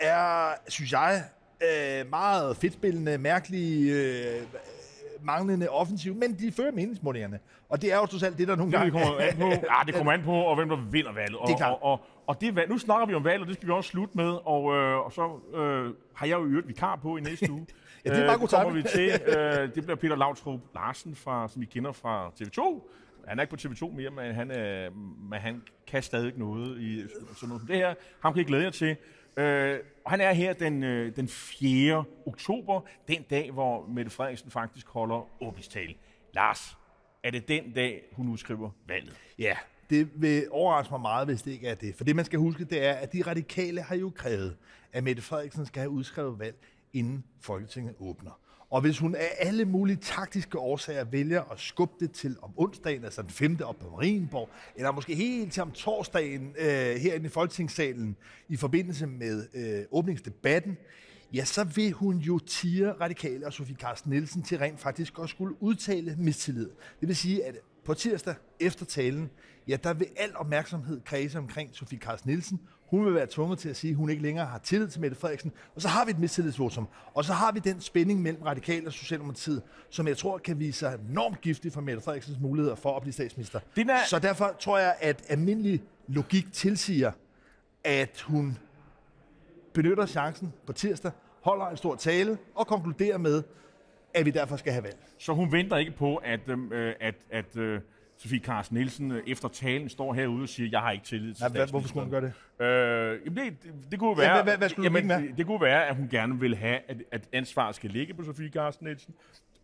er, 0.00 0.52
synes 0.68 0.92
jeg, 0.92 1.24
øh, 1.62 2.10
meget 2.10 2.56
fedtspillende, 2.56 3.18
mærkelige, 3.18 3.92
øh, 3.94 4.42
manglende 5.22 5.68
offensiv, 5.68 6.14
men 6.14 6.34
de 6.38 6.52
fører 6.52 6.72
meningsmålingerne. 6.72 7.38
Og 7.68 7.82
det 7.82 7.92
er 7.92 7.96
jo 7.96 8.06
trods 8.06 8.22
alt 8.22 8.38
det, 8.38 8.48
der 8.48 8.56
nogle 8.56 8.72
Det 8.72 8.78
gange... 8.80 8.90
kommer 8.92 9.18
an 9.20 9.36
på, 9.36 9.46
ja, 9.72 9.86
det 9.86 9.94
kommer 9.94 10.12
an 10.12 10.22
på, 10.22 10.32
og 10.32 10.56
hvem 10.56 10.68
der 10.68 10.76
vinder 10.90 11.12
valget. 11.12 11.36
Og, 11.36 11.46
Det 11.46 11.52
er 11.52 11.56
klart. 11.56 11.72
Og, 11.72 11.92
og, 11.92 12.00
og 12.26 12.40
det, 12.40 12.56
valg- 12.56 12.68
nu 12.68 12.78
snakker 12.78 13.06
vi 13.06 13.14
om 13.14 13.24
valget, 13.24 13.40
og 13.40 13.46
det 13.46 13.56
skal 13.56 13.66
vi 13.68 13.72
også 13.72 13.90
slutte 13.90 14.16
med. 14.16 14.30
Og, 14.44 14.74
øh, 14.76 14.96
og 14.98 15.12
så 15.12 15.40
øh, 15.58 15.94
har 16.14 16.26
jeg 16.26 16.38
jo 16.38 16.44
øvrigt 16.44 16.68
vikar 16.68 16.96
på 16.96 17.16
i 17.16 17.20
næste 17.20 17.52
uge. 17.52 17.66
Ja, 18.04 18.10
det 18.10 18.18
er 18.18 18.24
meget 18.24 18.34
Øh, 18.36 18.40
god 18.40 18.48
kommer 18.48 18.74
vi 18.74 18.82
til. 18.82 19.10
Øh, 19.36 19.74
det 19.74 19.82
bliver 19.84 19.94
Peter 19.96 20.16
Lautrup 20.16 20.60
Larsen, 20.74 21.14
fra, 21.14 21.48
som 21.48 21.60
vi 21.60 21.66
kender 21.66 21.92
fra 21.92 22.28
TV2. 22.42 22.88
Han 23.28 23.38
er 23.38 23.42
ikke 23.42 23.56
på 23.56 23.68
TV2 23.68 23.96
mere, 23.96 24.10
men 24.10 24.34
han, 24.34 24.50
øh, 24.50 24.90
men 25.30 25.38
han 25.38 25.62
kan 25.86 26.02
stadig 26.02 26.32
noget 26.36 26.80
i 26.80 27.00
sådan 27.00 27.48
noget 27.48 27.60
som 27.60 27.66
det 27.68 27.76
her. 27.76 27.94
Ham 28.20 28.32
kan 28.32 28.42
I 28.42 28.44
glæde 28.44 28.62
jer 28.64 28.70
til. 28.70 28.96
Øh, 29.36 29.78
og 30.04 30.10
han 30.10 30.20
er 30.20 30.32
her 30.32 30.52
den, 30.52 30.82
øh, 30.82 31.16
den 31.16 31.28
4. 31.28 32.04
oktober, 32.26 32.80
den 33.08 33.22
dag, 33.22 33.50
hvor 33.50 33.86
Mette 33.86 34.10
Frederiksen 34.10 34.50
faktisk 34.50 34.88
holder 34.88 35.42
åbningstale. 35.42 35.94
Lars, 36.32 36.76
er 37.22 37.30
det 37.30 37.48
den 37.48 37.72
dag, 37.72 38.02
hun 38.12 38.28
udskriver 38.28 38.70
valget? 38.86 39.16
Ja, 39.38 39.56
det 39.90 40.22
vil 40.22 40.46
overraske 40.50 40.92
mig 40.92 41.00
meget, 41.00 41.26
hvis 41.26 41.42
det 41.42 41.50
ikke 41.52 41.68
er 41.68 41.74
det. 41.74 41.94
For 41.94 42.04
det, 42.04 42.16
man 42.16 42.24
skal 42.24 42.38
huske, 42.38 42.64
det 42.64 42.84
er, 42.84 42.92
at 42.92 43.12
de 43.12 43.22
radikale 43.22 43.82
har 43.82 43.94
jo 43.96 44.12
krævet, 44.16 44.56
at 44.92 45.04
Mette 45.04 45.22
Frederiksen 45.22 45.66
skal 45.66 45.80
have 45.80 45.90
udskrevet 45.90 46.38
valg, 46.38 46.56
inden 46.92 47.24
Folketinget 47.40 47.94
åbner. 48.00 48.40
Og 48.70 48.80
hvis 48.80 48.98
hun 48.98 49.14
af 49.14 49.30
alle 49.38 49.64
mulige 49.64 49.96
taktiske 49.96 50.58
årsager 50.58 51.04
vælger 51.04 51.52
at 51.52 51.60
skubbe 51.60 51.94
det 52.00 52.12
til 52.12 52.36
om 52.42 52.50
onsdagen, 52.56 53.04
altså 53.04 53.22
den 53.22 53.30
5. 53.30 53.58
op 53.64 53.78
på 53.78 53.90
Marienborg, 53.90 54.48
eller 54.76 54.92
måske 54.92 55.14
helt 55.14 55.52
til 55.52 55.62
om 55.62 55.70
torsdagen 55.70 56.54
øh, 56.58 56.96
herinde 56.96 57.26
i 57.26 57.28
Folketingssalen 57.28 58.16
i 58.48 58.56
forbindelse 58.56 59.06
med 59.06 59.46
øh, 59.54 59.84
åbningsdebatten, 59.90 60.76
ja, 61.32 61.44
så 61.44 61.64
vil 61.64 61.92
hun 61.92 62.16
jo 62.16 62.38
tire 62.38 62.92
Radikale 62.92 63.46
og 63.46 63.52
Sofie 63.52 63.76
Carsten 63.76 64.10
Nielsen 64.10 64.42
til 64.42 64.58
rent 64.58 64.80
faktisk 64.80 65.18
også 65.18 65.32
skulle 65.32 65.62
udtale 65.62 66.16
mistillid. 66.18 66.70
Det 67.00 67.08
vil 67.08 67.16
sige, 67.16 67.44
at 67.44 67.56
på 67.84 67.94
tirsdag 67.94 68.34
efter 68.60 68.84
talen, 68.84 69.30
ja, 69.68 69.76
der 69.76 69.94
vil 69.94 70.06
al 70.16 70.36
opmærksomhed 70.36 71.00
kredse 71.00 71.38
omkring 71.38 71.70
Sofie 71.72 71.98
Carsten 71.98 72.30
Nielsen. 72.30 72.60
Hun 72.90 73.04
vil 73.06 73.14
være 73.14 73.26
tvunget 73.30 73.58
til 73.58 73.68
at 73.68 73.76
sige, 73.76 73.90
at 73.90 73.96
hun 73.96 74.10
ikke 74.10 74.22
længere 74.22 74.46
har 74.46 74.58
tillid 74.58 74.88
til 74.88 75.00
Mette 75.00 75.16
Frederiksen. 75.16 75.52
Og 75.74 75.82
så 75.82 75.88
har 75.88 76.04
vi 76.04 76.10
et 76.10 76.18
mistillidsvotum. 76.18 76.88
Og 77.14 77.24
så 77.24 77.32
har 77.32 77.52
vi 77.52 77.58
den 77.58 77.80
spænding 77.80 78.22
mellem 78.22 78.42
Radikale 78.42 78.86
og 78.86 78.92
Socialdemokratiet, 78.92 79.62
som 79.90 80.08
jeg 80.08 80.16
tror 80.16 80.38
kan 80.38 80.58
vise 80.58 80.78
sig 80.78 80.98
enormt 81.10 81.40
giftig 81.40 81.72
for 81.72 81.80
Mette 81.80 82.02
Frederiksens 82.02 82.38
muligheder 82.40 82.74
for 82.76 82.96
at 82.96 83.02
blive 83.02 83.12
statsminister. 83.12 83.60
Er- 83.76 84.06
Så 84.08 84.18
derfor 84.18 84.56
tror 84.60 84.78
jeg, 84.78 84.94
at 85.00 85.22
almindelig 85.28 85.82
logik 86.08 86.52
tilsiger, 86.52 87.12
at 87.84 88.20
hun 88.20 88.58
benytter 89.72 90.06
chancen 90.06 90.52
på 90.66 90.72
tirsdag, 90.72 91.10
holder 91.40 91.66
en 91.66 91.76
stor 91.76 91.94
tale 91.96 92.38
og 92.54 92.66
konkluderer 92.66 93.18
med, 93.18 93.42
at 94.14 94.26
vi 94.26 94.30
derfor 94.30 94.56
skal 94.56 94.72
have 94.72 94.82
valg. 94.84 94.96
Så 95.18 95.32
hun 95.32 95.52
venter 95.52 95.76
ikke 95.76 95.92
på, 95.98 96.16
at, 96.16 96.40
øhm, 96.48 96.72
øh, 96.72 96.94
at, 97.00 97.14
at 97.30 97.56
øh, 97.56 97.80
Sofie 98.22 98.38
Carsten 98.40 98.76
Nielsen 98.76 99.12
øh, 99.12 99.22
efter 99.26 99.48
talen 99.48 99.88
står 99.88 100.14
herude 100.14 100.42
og 100.42 100.48
siger, 100.48 100.68
jeg 100.72 100.80
har 100.80 100.90
ikke 100.90 101.04
tillid 101.04 101.34
til 101.34 101.42
Ja, 101.42 101.48
hvad, 101.48 101.66
hvorfor 101.66 101.88
skulle 101.88 102.02
hun 102.04 102.10
gøre 102.10 102.20
det? 102.20 102.32
Øh, 102.64 103.20
jamen 103.24 103.36
det, 103.52 103.62
det, 103.62 103.72
det 103.90 103.98
kunne 103.98 104.10
Ja, 104.10 104.16
være, 104.16 104.34
hvad- 104.34 104.42
hvad- 104.44 104.58
hvad 104.58 104.68
skulle 104.68 104.84
jamen, 104.98 105.10
det, 105.28 105.38
det 105.38 105.46
kunne 105.46 105.60
være, 105.60 105.86
at 105.86 105.96
hun 105.96 106.08
gerne 106.08 106.40
vil 106.40 106.56
have, 106.56 106.78
at, 106.88 106.96
at 107.12 107.28
ansvaret 107.32 107.74
skal 107.74 107.90
ligge 107.90 108.14
på 108.14 108.24
Sofie 108.24 108.48
Carsten 108.50 108.86
Nielsen, 108.86 109.14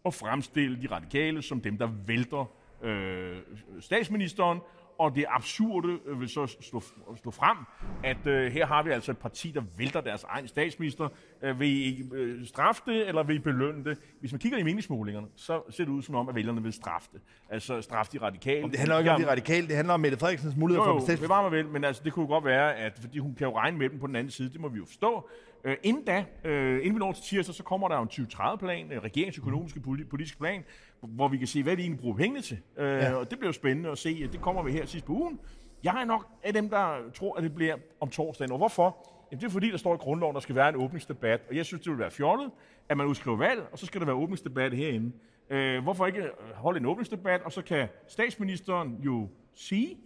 og 0.04 0.14
fremstille 0.14 0.82
de 0.82 0.86
radikale 0.86 1.42
som 1.42 1.60
dem, 1.60 1.78
der 1.78 1.88
vælter 2.06 2.50
øh, 2.82 3.36
statsministeren, 3.80 4.58
og 4.98 5.14
det 5.14 5.24
absurde 5.28 5.98
øh, 6.06 6.20
vil 6.20 6.28
så 6.28 6.46
stå, 6.60 6.82
stå 7.16 7.30
frem, 7.30 7.56
at 8.04 8.26
øh, 8.26 8.52
her 8.52 8.66
har 8.66 8.82
vi 8.82 8.90
altså 8.90 9.10
et 9.10 9.18
parti, 9.18 9.50
der 9.50 9.62
vælter 9.78 10.00
deres 10.00 10.24
egen 10.24 10.48
statsminister. 10.48 11.08
Øh, 11.42 11.60
vil 11.60 11.68
I 11.68 12.02
øh, 12.14 12.46
straffe 12.46 12.82
det, 12.86 13.08
eller 13.08 13.22
vil 13.22 13.36
I 13.36 13.38
belønne 13.38 13.84
det? 13.84 13.98
Hvis 14.20 14.32
man 14.32 14.38
kigger 14.38 14.58
i 14.58 14.62
meningsmålingerne, 14.62 15.26
så 15.36 15.62
ser 15.70 15.84
det 15.84 15.90
ud 15.92 16.02
som 16.02 16.14
om, 16.14 16.28
at 16.28 16.34
vælgerne 16.34 16.62
vil 16.62 16.72
straffe 16.72 17.08
det. 17.12 17.20
Altså 17.50 17.82
straffe 17.82 18.12
de 18.12 18.24
radikale. 18.24 18.70
Det 18.70 18.78
handler 18.78 18.98
ikke 18.98 19.10
om 19.10 19.20
de 19.20 19.30
radikale, 19.30 19.66
det 19.68 19.76
handler 19.76 19.94
om 19.94 20.00
Mette 20.00 20.18
Frederiksens 20.18 20.56
mulighed 20.56 20.80
for 20.84 20.90
jo, 20.90 20.90
at 20.90 20.94
blive 20.96 21.00
jo, 21.02 21.06
statsminister. 21.06 21.26
bevar 21.28 21.42
mig 21.50 21.52
vel, 21.58 21.66
men 21.72 21.84
altså, 21.84 22.02
det 22.04 22.12
kunne 22.12 22.26
godt 22.26 22.44
være, 22.44 22.74
at 22.76 22.98
fordi 23.00 23.18
hun 23.18 23.34
kan 23.34 23.46
jo 23.46 23.56
regne 23.58 23.78
med 23.78 23.88
dem 23.90 23.98
på 23.98 24.06
den 24.06 24.16
anden 24.16 24.30
side, 24.30 24.52
det 24.52 24.60
må 24.60 24.68
vi 24.68 24.78
jo 24.78 24.84
forstå. 24.84 25.28
Øh, 25.64 25.76
inden 25.82 26.04
da, 26.04 26.24
øh, 26.44 26.78
inden 26.78 26.94
vi 26.94 26.98
når 26.98 27.12
til 27.12 27.24
tirsdag, 27.24 27.54
så 27.54 27.62
kommer 27.62 27.88
der 27.88 27.96
jo 27.96 28.02
en 28.02 28.08
2030-plan, 28.08 28.92
øh, 28.92 29.02
regeringsøkonomiske 29.02 29.80
poli- 29.80 30.04
politiske 30.08 30.38
plan, 30.38 30.64
hvor 31.08 31.28
vi 31.28 31.36
kan 31.36 31.46
se, 31.46 31.62
hvad 31.62 31.76
vi 31.76 31.82
egentlig 31.82 32.00
bruger 32.00 32.16
pengene 32.16 32.40
til. 32.40 32.58
Øh, 32.76 32.88
ja. 32.88 33.14
Og 33.14 33.30
det 33.30 33.38
bliver 33.38 33.48
jo 33.48 33.52
spændende 33.52 33.90
at 33.90 33.98
se, 33.98 34.26
det 34.26 34.40
kommer 34.40 34.62
vi 34.62 34.72
her 34.72 34.86
sidst 34.86 35.06
på 35.06 35.12
ugen. 35.12 35.40
Jeg 35.84 36.00
er 36.00 36.04
nok 36.04 36.26
af 36.42 36.52
dem, 36.52 36.70
der 36.70 36.96
tror, 37.14 37.36
at 37.36 37.42
det 37.42 37.54
bliver 37.54 37.76
om 38.00 38.10
torsdagen. 38.10 38.52
Og 38.52 38.58
hvorfor? 38.58 39.12
Jamen, 39.32 39.40
det 39.40 39.46
er 39.46 39.50
fordi, 39.50 39.70
der 39.70 39.76
står 39.76 39.94
i 39.94 39.96
grundloven, 39.96 40.34
der 40.34 40.40
skal 40.40 40.54
være 40.54 40.68
en 40.68 40.76
åbningsdebat. 40.76 41.40
Og 41.48 41.56
jeg 41.56 41.66
synes, 41.66 41.82
det 41.82 41.90
vil 41.90 41.98
være 41.98 42.10
fjollet, 42.10 42.50
at 42.88 42.96
man 42.96 43.06
udskriver 43.06 43.36
valg, 43.36 43.68
og 43.72 43.78
så 43.78 43.86
skal 43.86 44.00
der 44.00 44.06
være 44.06 44.16
åbningsdebat 44.16 44.72
herinde. 44.72 45.12
Øh, 45.50 45.82
hvorfor 45.82 46.06
ikke 46.06 46.30
holde 46.54 46.80
en 46.80 46.86
åbningsdebat, 46.86 47.42
og 47.42 47.52
så 47.52 47.62
kan 47.62 47.88
statsministeren 48.08 48.96
jo 49.04 49.28
sige, 49.54 49.96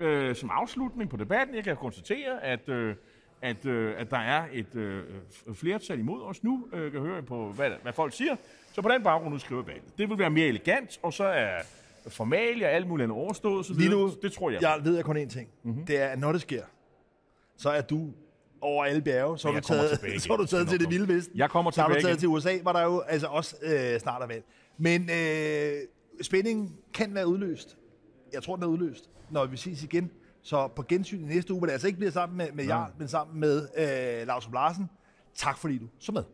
øh, 0.00 0.34
som 0.34 0.50
afslutning 0.52 1.10
på 1.10 1.16
debatten, 1.16 1.56
jeg 1.56 1.64
kan 1.64 1.76
konstatere, 1.76 2.44
at, 2.44 2.68
øh, 2.68 2.96
at, 3.42 3.66
øh, 3.66 3.94
at 3.98 4.10
der 4.10 4.16
er 4.18 4.44
et 4.52 4.74
øh, 4.74 5.04
flertal 5.54 5.98
imod 5.98 6.22
os 6.22 6.44
nu. 6.44 6.68
Øh, 6.72 6.92
kan 6.92 7.00
høre 7.00 7.22
på, 7.22 7.52
hvad, 7.52 7.70
hvad 7.82 7.92
folk 7.92 8.12
siger. 8.12 8.36
Så 8.72 8.82
på 8.82 8.88
den 8.88 9.02
baggrund 9.02 9.34
udskriver 9.34 9.62
valget. 9.62 9.98
Det 9.98 10.08
vil 10.10 10.18
være 10.18 10.30
mere 10.30 10.46
elegant, 10.46 10.98
og 11.02 11.12
så 11.12 11.24
er 11.24 11.62
formalia 12.08 12.66
og 12.66 12.72
alt 12.72 12.86
muligt 12.86 13.04
andet 13.04 13.18
overstået. 13.18 13.66
Så 13.66 13.74
Lige 13.74 13.90
nu, 13.90 14.10
det 14.22 14.32
tror 14.32 14.50
jeg. 14.50 14.62
jeg 14.62 14.78
ved 14.82 14.94
jeg 14.96 15.04
kun 15.04 15.16
én 15.16 15.28
ting. 15.28 15.48
Mm-hmm. 15.62 15.86
Det 15.86 15.98
er, 15.98 16.06
at 16.06 16.18
når 16.18 16.32
det 16.32 16.40
sker, 16.40 16.62
så 17.56 17.70
er 17.70 17.80
du 17.80 18.10
over 18.60 18.84
alle 18.84 19.02
bjerge, 19.02 19.38
så 19.38 19.50
du 19.50 19.60
taget, 19.60 19.98
tilbage 19.98 20.20
så 20.20 20.32
er 20.32 20.36
du 20.36 20.46
taget 20.46 20.68
til 20.68 20.80
det 20.80 20.90
vilde 20.90 21.08
vest. 21.08 21.30
Jeg 21.34 21.50
kommer 21.50 21.70
Så 21.70 21.82
er 21.82 21.86
du 21.86 21.92
tilbage 21.92 22.04
taget 22.04 22.18
til 22.18 22.28
USA, 22.28 22.58
hvor 22.62 22.72
der 22.72 22.82
jo 22.82 23.00
altså 23.00 23.26
også 23.26 23.56
øh, 23.62 24.00
snart 24.00 24.22
er 24.22 24.26
valg. 24.26 24.44
Men 24.78 25.10
øh, 25.10 25.72
spændingen 26.22 26.76
kan 26.94 27.14
være 27.14 27.26
udløst. 27.26 27.76
Jeg 28.32 28.42
tror, 28.42 28.54
den 28.56 28.62
er 28.62 28.68
udløst, 28.68 29.10
når 29.30 29.46
vi 29.46 29.56
ses 29.56 29.82
igen. 29.82 30.10
Så 30.42 30.68
på 30.68 30.82
gensyn 30.88 31.20
i 31.30 31.34
næste 31.34 31.54
uge, 31.54 31.66
det 31.66 31.72
altså 31.72 31.86
ikke 31.86 31.96
bliver 31.98 32.12
sammen 32.12 32.36
med, 32.36 32.52
med 32.52 32.64
Jarl, 32.64 32.92
men 32.98 33.08
sammen 33.08 33.40
med 33.40 33.68
øh, 33.76 34.26
Lars 34.26 34.48
Larsen. 34.52 34.90
Tak 35.34 35.58
fordi 35.58 35.78
du 35.78 35.86
så 35.98 36.12
med. 36.12 36.24